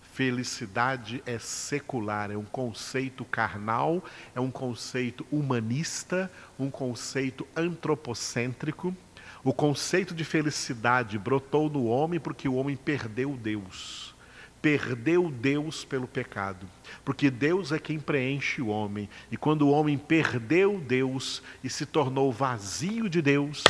Felicidade 0.00 1.22
é 1.26 1.38
secular, 1.38 2.30
é 2.30 2.36
um 2.38 2.46
conceito 2.46 3.26
carnal, 3.26 4.02
é 4.34 4.40
um 4.40 4.50
conceito 4.50 5.26
humanista, 5.30 6.32
um 6.58 6.70
conceito 6.70 7.46
antropocêntrico. 7.54 8.96
O 9.44 9.52
conceito 9.52 10.14
de 10.14 10.24
felicidade 10.24 11.18
brotou 11.18 11.68
no 11.68 11.84
homem 11.84 12.18
porque 12.18 12.48
o 12.48 12.54
homem 12.54 12.74
perdeu 12.74 13.36
Deus. 13.36 14.14
Perdeu 14.62 15.30
Deus 15.30 15.84
pelo 15.84 16.08
pecado. 16.08 16.66
Porque 17.04 17.30
Deus 17.30 17.70
é 17.70 17.78
quem 17.78 18.00
preenche 18.00 18.62
o 18.62 18.68
homem. 18.68 19.10
E 19.30 19.36
quando 19.36 19.68
o 19.68 19.70
homem 19.72 19.98
perdeu 19.98 20.80
Deus 20.80 21.42
e 21.62 21.68
se 21.68 21.84
tornou 21.84 22.32
vazio 22.32 23.10
de 23.10 23.20
Deus, 23.20 23.62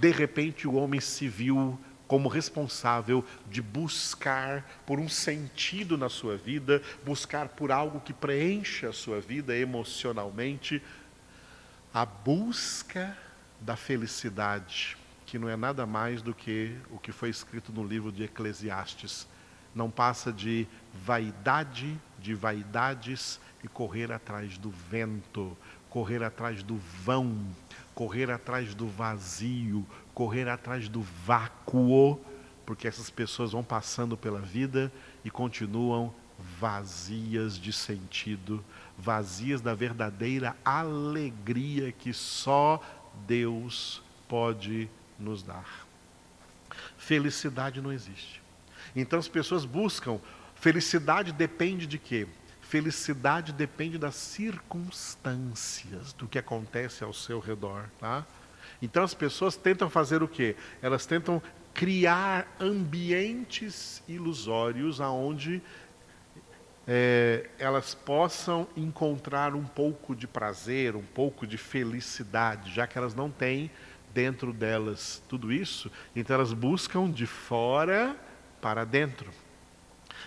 de 0.00 0.10
repente 0.10 0.66
o 0.66 0.74
homem 0.74 1.00
se 1.00 1.28
viu 1.28 1.78
como 2.14 2.28
responsável 2.28 3.24
de 3.50 3.60
buscar 3.60 4.64
por 4.86 5.00
um 5.00 5.08
sentido 5.08 5.98
na 5.98 6.08
sua 6.08 6.36
vida, 6.36 6.80
buscar 7.04 7.48
por 7.48 7.72
algo 7.72 7.98
que 7.98 8.12
preencha 8.12 8.90
a 8.90 8.92
sua 8.92 9.20
vida 9.20 9.56
emocionalmente, 9.56 10.80
a 11.92 12.06
busca 12.06 13.18
da 13.60 13.74
felicidade, 13.74 14.96
que 15.26 15.40
não 15.40 15.48
é 15.48 15.56
nada 15.56 15.86
mais 15.86 16.22
do 16.22 16.32
que 16.32 16.76
o 16.88 17.00
que 17.00 17.10
foi 17.10 17.30
escrito 17.30 17.72
no 17.72 17.84
livro 17.84 18.12
de 18.12 18.22
Eclesiastes. 18.22 19.26
Não 19.74 19.90
passa 19.90 20.32
de 20.32 20.68
vaidade, 21.04 22.00
de 22.20 22.32
vaidades 22.32 23.40
e 23.64 23.66
correr 23.66 24.12
atrás 24.12 24.56
do 24.56 24.70
vento, 24.70 25.58
correr 25.90 26.22
atrás 26.22 26.62
do 26.62 26.76
vão, 26.76 27.44
correr 27.92 28.30
atrás 28.30 28.72
do 28.72 28.86
vazio, 28.86 29.84
correr 30.14 30.48
atrás 30.48 30.88
do 30.88 31.02
vácuo, 31.02 32.20
porque 32.64 32.88
essas 32.88 33.10
pessoas 33.10 33.52
vão 33.52 33.62
passando 33.62 34.16
pela 34.16 34.40
vida 34.40 34.90
e 35.24 35.30
continuam 35.30 36.14
vazias 36.58 37.58
de 37.58 37.72
sentido, 37.72 38.64
vazias 38.96 39.60
da 39.60 39.74
verdadeira 39.74 40.56
alegria 40.64 41.92
que 41.92 42.12
só 42.12 42.80
Deus 43.26 44.02
pode 44.28 44.88
nos 45.18 45.42
dar. 45.42 45.86
Felicidade 46.96 47.80
não 47.80 47.92
existe. 47.92 48.42
Então 48.94 49.18
as 49.18 49.28
pessoas 49.28 49.64
buscam. 49.64 50.18
Felicidade 50.54 51.32
depende 51.32 51.86
de 51.86 51.98
quê? 51.98 52.26
Felicidade 52.62 53.52
depende 53.52 53.98
das 53.98 54.14
circunstâncias, 54.14 56.12
do 56.12 56.26
que 56.26 56.38
acontece 56.38 57.04
ao 57.04 57.12
seu 57.12 57.38
redor. 57.38 57.88
Tá? 58.00 58.26
Então 58.84 59.02
as 59.02 59.14
pessoas 59.14 59.56
tentam 59.56 59.88
fazer 59.88 60.22
o 60.22 60.28
quê? 60.28 60.54
Elas 60.82 61.06
tentam 61.06 61.42
criar 61.72 62.46
ambientes 62.60 64.02
ilusórios 64.06 65.00
aonde 65.00 65.62
é, 66.86 67.48
elas 67.58 67.94
possam 67.94 68.68
encontrar 68.76 69.54
um 69.54 69.64
pouco 69.64 70.14
de 70.14 70.26
prazer, 70.26 70.94
um 70.94 71.02
pouco 71.02 71.46
de 71.46 71.56
felicidade, 71.56 72.74
já 72.74 72.86
que 72.86 72.98
elas 72.98 73.14
não 73.14 73.30
têm 73.30 73.70
dentro 74.12 74.52
delas 74.52 75.22
tudo 75.28 75.50
isso, 75.50 75.90
então 76.14 76.34
elas 76.36 76.52
buscam 76.52 77.10
de 77.10 77.26
fora 77.26 78.14
para 78.60 78.84
dentro. 78.84 79.30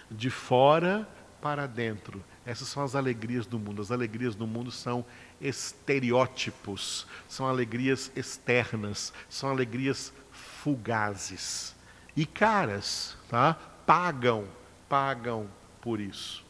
De 0.09 0.31
fora 0.31 1.07
para 1.39 1.67
dentro. 1.67 2.23
Essas 2.45 2.67
são 2.67 2.83
as 2.83 2.95
alegrias 2.95 3.45
do 3.45 3.59
mundo. 3.59 3.81
As 3.81 3.91
alegrias 3.91 4.35
do 4.35 4.47
mundo 4.47 4.71
são 4.71 5.05
estereótipos, 5.39 7.05
são 7.27 7.47
alegrias 7.47 8.11
externas, 8.15 9.13
são 9.29 9.49
alegrias 9.49 10.11
fugazes. 10.31 11.75
E 12.15 12.25
caras, 12.25 13.15
tá? 13.29 13.53
Pagam, 13.85 14.47
pagam 14.89 15.47
por 15.81 15.99
isso. 15.99 16.43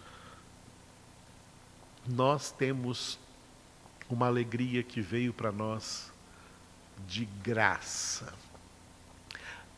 Nós 2.08 2.52
temos 2.52 3.20
uma 4.10 4.28
alegria 4.28 4.82
que 4.82 5.02
veio 5.02 5.34
para 5.34 5.52
nós 5.52 6.12
de 7.06 7.26
graça, 7.26 8.34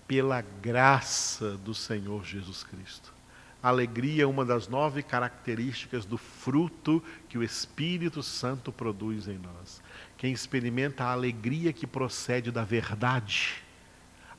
pela 0.08 0.42
graça 0.42 1.58
do 1.58 1.74
Senhor 1.74 2.24
Jesus 2.24 2.64
Cristo. 2.64 3.19
Alegria 3.62 4.24
é 4.24 4.26
uma 4.26 4.46
das 4.46 4.70
nove 4.70 5.04
características 5.04 6.06
do 6.06 6.18
fruto 6.18 7.04
que 7.28 7.38
o 7.38 7.44
Espírito 7.44 8.24
Santo 8.24 8.72
produz 8.72 9.28
em 9.28 9.38
nós. 9.38 9.82
Quem 10.18 10.32
experimenta 10.32 11.04
a 11.04 11.12
alegria 11.12 11.74
que 11.74 11.86
procede 11.86 12.52
da 12.52 12.64
verdade, 12.64 13.62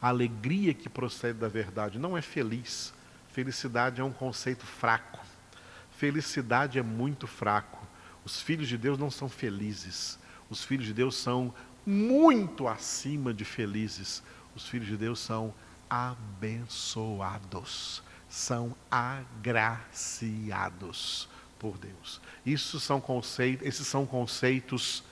a 0.01 0.09
alegria 0.09 0.73
que 0.73 0.89
procede 0.89 1.39
da 1.39 1.49
verdade, 1.49 1.99
não 1.99 2.17
é 2.17 2.23
feliz. 2.23 2.95
Felicidade 3.29 4.01
é 4.01 4.05
um 4.05 4.11
conceito 4.13 4.65
fraco. 4.65 5.21
Felicidade 5.99 6.79
é 6.79 6.83
muito 6.83 7.27
fraco. 7.27 7.87
Os 8.25 8.41
filhos 8.41 8.69
de 8.69 8.79
Deus 8.79 8.99
não 8.99 9.11
são 9.11 9.29
felizes. 9.29 10.19
Os 10.49 10.65
filhos 10.65 10.87
de 10.87 10.95
Deus 10.95 11.15
são 11.15 11.53
muito 11.85 12.67
acima 12.67 13.35
de 13.35 13.45
felizes. 13.45 14.23
Os 14.57 14.67
filhos 14.67 14.89
de 14.89 14.97
Deus 14.97 15.21
são 15.21 15.53
abençoados 15.91 17.13
são 18.31 18.75
agraciados 18.91 20.09
por 21.59 21.77
Deus. 21.77 22.23
Isso 22.47 22.81
são 22.81 22.99
conceitos, 23.01 23.67
esses 23.67 23.87
são 23.87 24.07
conceitos 24.07 25.05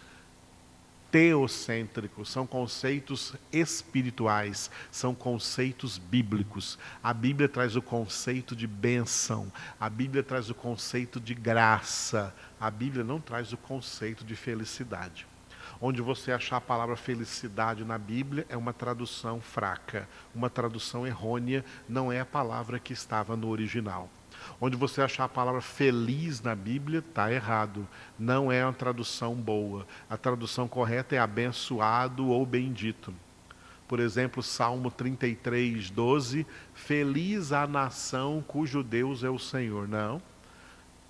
teocêntricos, 1.10 2.30
são 2.30 2.46
conceitos 2.46 3.34
espirituais, 3.52 4.70
são 4.90 5.14
conceitos 5.14 5.98
bíblicos. 5.98 6.78
A 7.02 7.12
Bíblia 7.12 7.48
traz 7.48 7.76
o 7.76 7.82
conceito 7.82 8.54
de 8.54 8.66
bênção, 8.66 9.52
a 9.80 9.90
Bíblia 9.90 10.22
traz 10.22 10.48
o 10.48 10.54
conceito 10.54 11.18
de 11.18 11.34
graça, 11.34 12.34
a 12.60 12.70
Bíblia 12.70 13.02
não 13.02 13.20
traz 13.20 13.52
o 13.52 13.56
conceito 13.56 14.24
de 14.24 14.36
felicidade. 14.36 15.26
Onde 15.80 16.02
você 16.02 16.32
achar 16.32 16.56
a 16.56 16.60
palavra 16.60 16.96
felicidade 16.96 17.84
na 17.84 17.96
Bíblia 17.96 18.44
é 18.48 18.56
uma 18.56 18.72
tradução 18.72 19.40
fraca, 19.40 20.08
uma 20.34 20.50
tradução 20.50 21.06
errônea, 21.06 21.64
não 21.88 22.10
é 22.10 22.20
a 22.20 22.26
palavra 22.26 22.80
que 22.80 22.92
estava 22.92 23.36
no 23.36 23.48
original. 23.48 24.10
Onde 24.60 24.76
você 24.76 25.00
achar 25.00 25.24
a 25.24 25.28
palavra 25.28 25.60
feliz 25.60 26.40
na 26.40 26.54
Bíblia, 26.54 26.98
está 26.98 27.32
errado. 27.32 27.86
Não 28.18 28.50
é 28.50 28.64
uma 28.64 28.72
tradução 28.72 29.34
boa. 29.34 29.86
A 30.10 30.16
tradução 30.16 30.66
correta 30.66 31.14
é 31.14 31.18
abençoado 31.18 32.28
ou 32.28 32.44
bendito. 32.44 33.14
Por 33.86 34.00
exemplo, 34.00 34.42
Salmo 34.42 34.90
33, 34.90 35.90
12: 35.90 36.46
Feliz 36.74 37.52
a 37.52 37.66
nação 37.66 38.44
cujo 38.46 38.82
Deus 38.82 39.22
é 39.22 39.30
o 39.30 39.38
Senhor. 39.38 39.86
Não 39.86 40.20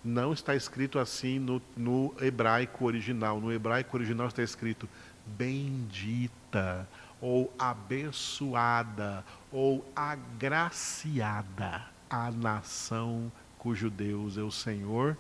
não 0.04 0.32
está 0.32 0.54
escrito 0.54 0.98
assim 0.98 1.38
no, 1.38 1.60
no 1.76 2.14
hebraico 2.20 2.84
original. 2.84 3.40
No 3.40 3.52
hebraico 3.52 3.96
original 3.96 4.28
está 4.28 4.42
escrito 4.42 4.88
bendita, 5.26 6.88
ou 7.20 7.52
abençoada, 7.58 9.24
ou 9.52 9.84
agraciada 9.94 11.82
a 12.08 12.30
nação 12.30 13.30
cujo 13.58 13.90
Deus 13.90 14.38
é 14.38 14.42
o 14.42 14.50
Senhor, 14.50 15.16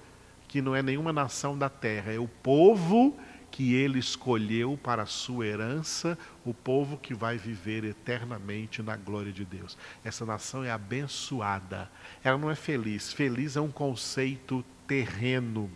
que 0.46 0.62
não 0.62 0.74
é 0.74 0.82
nenhuma 0.82 1.12
nação 1.12 1.58
da 1.58 1.68
terra, 1.68 2.12
é 2.12 2.18
o 2.18 2.28
povo 2.28 3.14
que 3.50 3.74
ele 3.74 3.98
escolheu 3.98 4.78
para 4.82 5.02
a 5.02 5.06
sua 5.06 5.46
herança, 5.46 6.18
o 6.44 6.52
povo 6.54 6.96
que 6.96 7.14
vai 7.14 7.36
viver 7.36 7.84
eternamente 7.84 8.82
na 8.82 8.96
glória 8.96 9.32
de 9.32 9.44
Deus. 9.44 9.76
Essa 10.04 10.24
nação 10.24 10.62
é 10.64 10.70
abençoada. 10.70 11.90
Ela 12.22 12.38
não 12.38 12.50
é 12.50 12.54
feliz. 12.54 13.12
Feliz 13.12 13.56
é 13.56 13.60
um 13.60 13.70
conceito 13.70 14.64
terreno, 14.86 15.70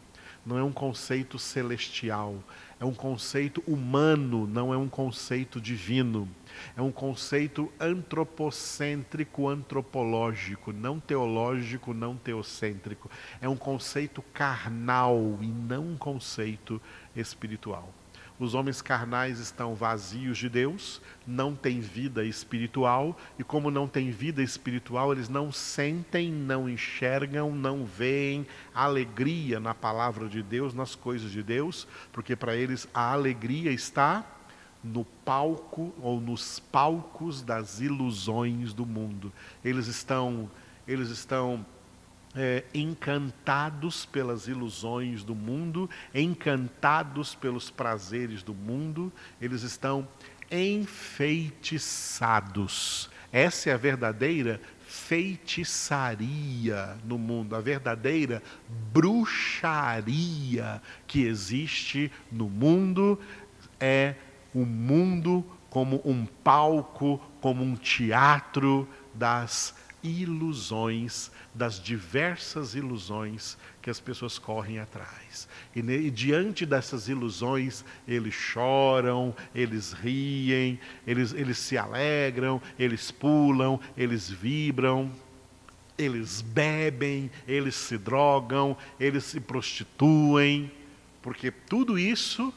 não 0.44 0.58
é 0.58 0.62
um 0.62 0.72
conceito 0.72 1.38
celestial, 1.38 2.36
é 2.82 2.84
um 2.84 2.92
conceito 2.92 3.62
humano, 3.64 4.44
não 4.44 4.74
é 4.74 4.76
um 4.76 4.88
conceito 4.88 5.60
divino. 5.60 6.28
É 6.76 6.82
um 6.82 6.90
conceito 6.90 7.72
antropocêntrico, 7.78 9.48
antropológico, 9.48 10.72
não 10.72 10.98
teológico, 10.98 11.94
não 11.94 12.16
teocêntrico. 12.16 13.08
É 13.40 13.48
um 13.48 13.56
conceito 13.56 14.20
carnal 14.34 15.38
e 15.40 15.46
não 15.46 15.90
um 15.90 15.96
conceito 15.96 16.82
espiritual. 17.14 17.88
Os 18.42 18.54
homens 18.54 18.82
carnais 18.82 19.38
estão 19.38 19.72
vazios 19.72 20.36
de 20.36 20.48
Deus, 20.48 21.00
não 21.24 21.54
têm 21.54 21.78
vida 21.78 22.24
espiritual, 22.24 23.16
e 23.38 23.44
como 23.44 23.70
não 23.70 23.86
têm 23.86 24.10
vida 24.10 24.42
espiritual, 24.42 25.12
eles 25.12 25.28
não 25.28 25.52
sentem, 25.52 26.32
não 26.32 26.68
enxergam, 26.68 27.54
não 27.54 27.84
veem 27.84 28.44
alegria 28.74 29.60
na 29.60 29.72
palavra 29.72 30.28
de 30.28 30.42
Deus, 30.42 30.74
nas 30.74 30.96
coisas 30.96 31.30
de 31.30 31.40
Deus, 31.40 31.86
porque 32.10 32.34
para 32.34 32.56
eles 32.56 32.88
a 32.92 33.12
alegria 33.12 33.70
está 33.70 34.26
no 34.82 35.04
palco 35.24 35.94
ou 36.02 36.20
nos 36.20 36.58
palcos 36.58 37.42
das 37.42 37.78
ilusões 37.78 38.72
do 38.72 38.84
mundo. 38.84 39.32
Eles 39.64 39.86
estão 39.86 40.50
eles 40.84 41.10
estão 41.10 41.64
é, 42.34 42.64
encantados 42.74 44.04
pelas 44.06 44.48
ilusões 44.48 45.22
do 45.22 45.34
mundo, 45.34 45.90
encantados 46.14 47.34
pelos 47.34 47.68
prazeres 47.70 48.42
do 48.42 48.54
mundo, 48.54 49.12
eles 49.40 49.62
estão 49.62 50.08
enfeitiçados. 50.50 53.10
Essa 53.32 53.70
é 53.70 53.72
a 53.72 53.78
verdadeira 53.78 54.60
feitiçaria 54.86 56.98
no 57.04 57.18
mundo, 57.18 57.56
a 57.56 57.60
verdadeira 57.60 58.42
bruxaria 58.92 60.82
que 61.06 61.24
existe 61.24 62.12
no 62.30 62.50
mundo 62.50 63.18
é 63.80 64.16
o 64.54 64.66
mundo 64.66 65.42
como 65.70 66.02
um 66.04 66.26
palco, 66.26 67.18
como 67.40 67.64
um 67.64 67.74
teatro 67.74 68.86
das 69.14 69.74
ilusões, 70.02 71.30
das 71.54 71.80
diversas 71.80 72.74
ilusões 72.74 73.56
que 73.80 73.90
as 73.90 74.00
pessoas 74.00 74.38
correm 74.38 74.78
atrás. 74.78 75.48
E, 75.74 75.80
e, 75.80 76.10
diante 76.10 76.66
dessas 76.66 77.08
ilusões, 77.08 77.84
eles 78.06 78.34
choram, 78.34 79.34
eles 79.54 79.92
riem, 79.92 80.78
eles, 81.06 81.32
eles 81.32 81.58
se 81.58 81.78
alegram, 81.78 82.60
eles 82.78 83.10
pulam, 83.10 83.78
eles 83.96 84.28
vibram, 84.28 85.10
eles 85.96 86.40
bebem, 86.40 87.30
eles 87.46 87.74
se 87.74 87.96
drogam, 87.96 88.76
eles 88.98 89.24
se 89.24 89.40
prostituem, 89.40 90.70
porque 91.20 91.50
tudo 91.50 91.98
isso 91.98 92.52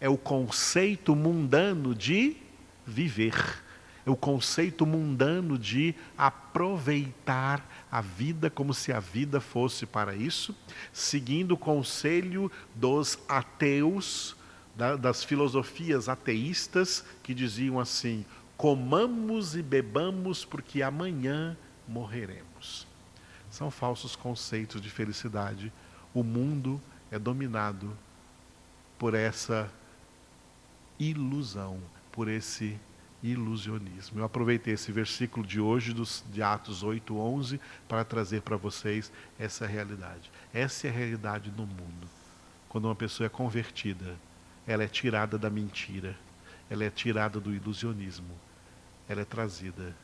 é 0.00 0.08
o 0.08 0.18
conceito 0.18 1.14
mundano 1.14 1.94
de 1.94 2.36
viver 2.84 3.62
o 4.10 4.16
conceito 4.16 4.84
mundano 4.84 5.56
de 5.56 5.94
aproveitar 6.16 7.64
a 7.90 8.00
vida 8.00 8.50
como 8.50 8.74
se 8.74 8.92
a 8.92 8.98
vida 8.98 9.40
fosse 9.40 9.86
para 9.86 10.14
isso, 10.14 10.54
seguindo 10.92 11.52
o 11.52 11.58
conselho 11.58 12.50
dos 12.74 13.18
ateus, 13.28 14.36
da, 14.74 14.96
das 14.96 15.22
filosofias 15.22 16.08
ateístas, 16.08 17.04
que 17.22 17.34
diziam 17.34 17.78
assim: 17.78 18.24
comamos 18.56 19.54
e 19.54 19.62
bebamos 19.62 20.44
porque 20.44 20.82
amanhã 20.82 21.56
morreremos. 21.86 22.86
São 23.50 23.70
falsos 23.70 24.16
conceitos 24.16 24.80
de 24.80 24.88
felicidade. 24.88 25.72
O 26.14 26.22
mundo 26.22 26.80
é 27.10 27.18
dominado 27.18 27.96
por 28.98 29.14
essa 29.14 29.70
ilusão, 30.98 31.78
por 32.10 32.28
esse 32.28 32.78
ilusionismo. 33.22 34.20
Eu 34.20 34.24
aproveitei 34.24 34.74
esse 34.74 34.90
versículo 34.90 35.46
de 35.46 35.60
hoje, 35.60 35.92
dos, 35.92 36.24
de 36.32 36.42
Atos 36.42 36.82
8, 36.82 37.16
11, 37.16 37.60
para 37.88 38.04
trazer 38.04 38.42
para 38.42 38.56
vocês 38.56 39.12
essa 39.38 39.66
realidade. 39.66 40.30
Essa 40.52 40.88
é 40.88 40.90
a 40.90 40.92
realidade 40.92 41.50
no 41.56 41.66
mundo. 41.66 42.08
Quando 42.68 42.86
uma 42.86 42.96
pessoa 42.96 43.26
é 43.26 43.30
convertida, 43.30 44.16
ela 44.66 44.82
é 44.82 44.88
tirada 44.88 45.38
da 45.38 45.48
mentira, 45.48 46.16
ela 46.68 46.84
é 46.84 46.90
tirada 46.90 47.38
do 47.38 47.54
ilusionismo, 47.54 48.34
ela 49.08 49.20
é 49.20 49.24
trazida 49.24 49.94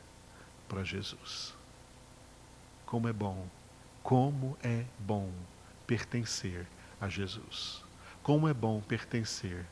para 0.67 0.83
Jesus. 0.83 1.53
Como 2.85 3.07
é 3.07 3.13
bom, 3.13 3.47
como 4.01 4.57
é 4.63 4.85
bom 4.99 5.31
pertencer 5.85 6.65
a 7.01 7.09
Jesus. 7.09 7.83
Como 8.23 8.47
é 8.47 8.53
bom 8.53 8.81
pertencer 8.81 9.65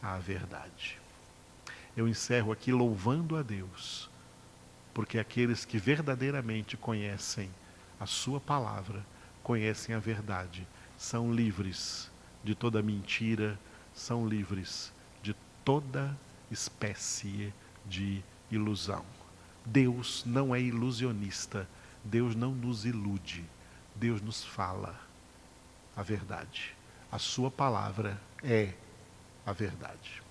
à 0.00 0.18
verdade 0.18 1.03
eu 1.96 2.08
encerro 2.08 2.50
aqui 2.50 2.72
louvando 2.72 3.36
a 3.36 3.42
Deus, 3.42 4.10
porque 4.92 5.18
aqueles 5.18 5.64
que 5.64 5.78
verdadeiramente 5.78 6.76
conhecem 6.76 7.50
a 7.98 8.06
Sua 8.06 8.40
palavra, 8.40 9.04
conhecem 9.42 9.94
a 9.94 9.98
verdade, 9.98 10.66
são 10.98 11.32
livres 11.32 12.10
de 12.42 12.54
toda 12.54 12.82
mentira, 12.82 13.58
são 13.94 14.26
livres 14.26 14.92
de 15.22 15.34
toda 15.64 16.16
espécie 16.50 17.52
de 17.86 18.22
ilusão. 18.50 19.04
Deus 19.64 20.24
não 20.26 20.54
é 20.54 20.60
ilusionista, 20.60 21.68
Deus 22.02 22.34
não 22.34 22.52
nos 22.52 22.84
ilude, 22.84 23.44
Deus 23.94 24.20
nos 24.20 24.44
fala 24.44 24.98
a 25.96 26.02
verdade. 26.02 26.74
A 27.10 27.18
Sua 27.18 27.50
palavra 27.50 28.20
é 28.42 28.74
a 29.46 29.52
verdade. 29.52 30.23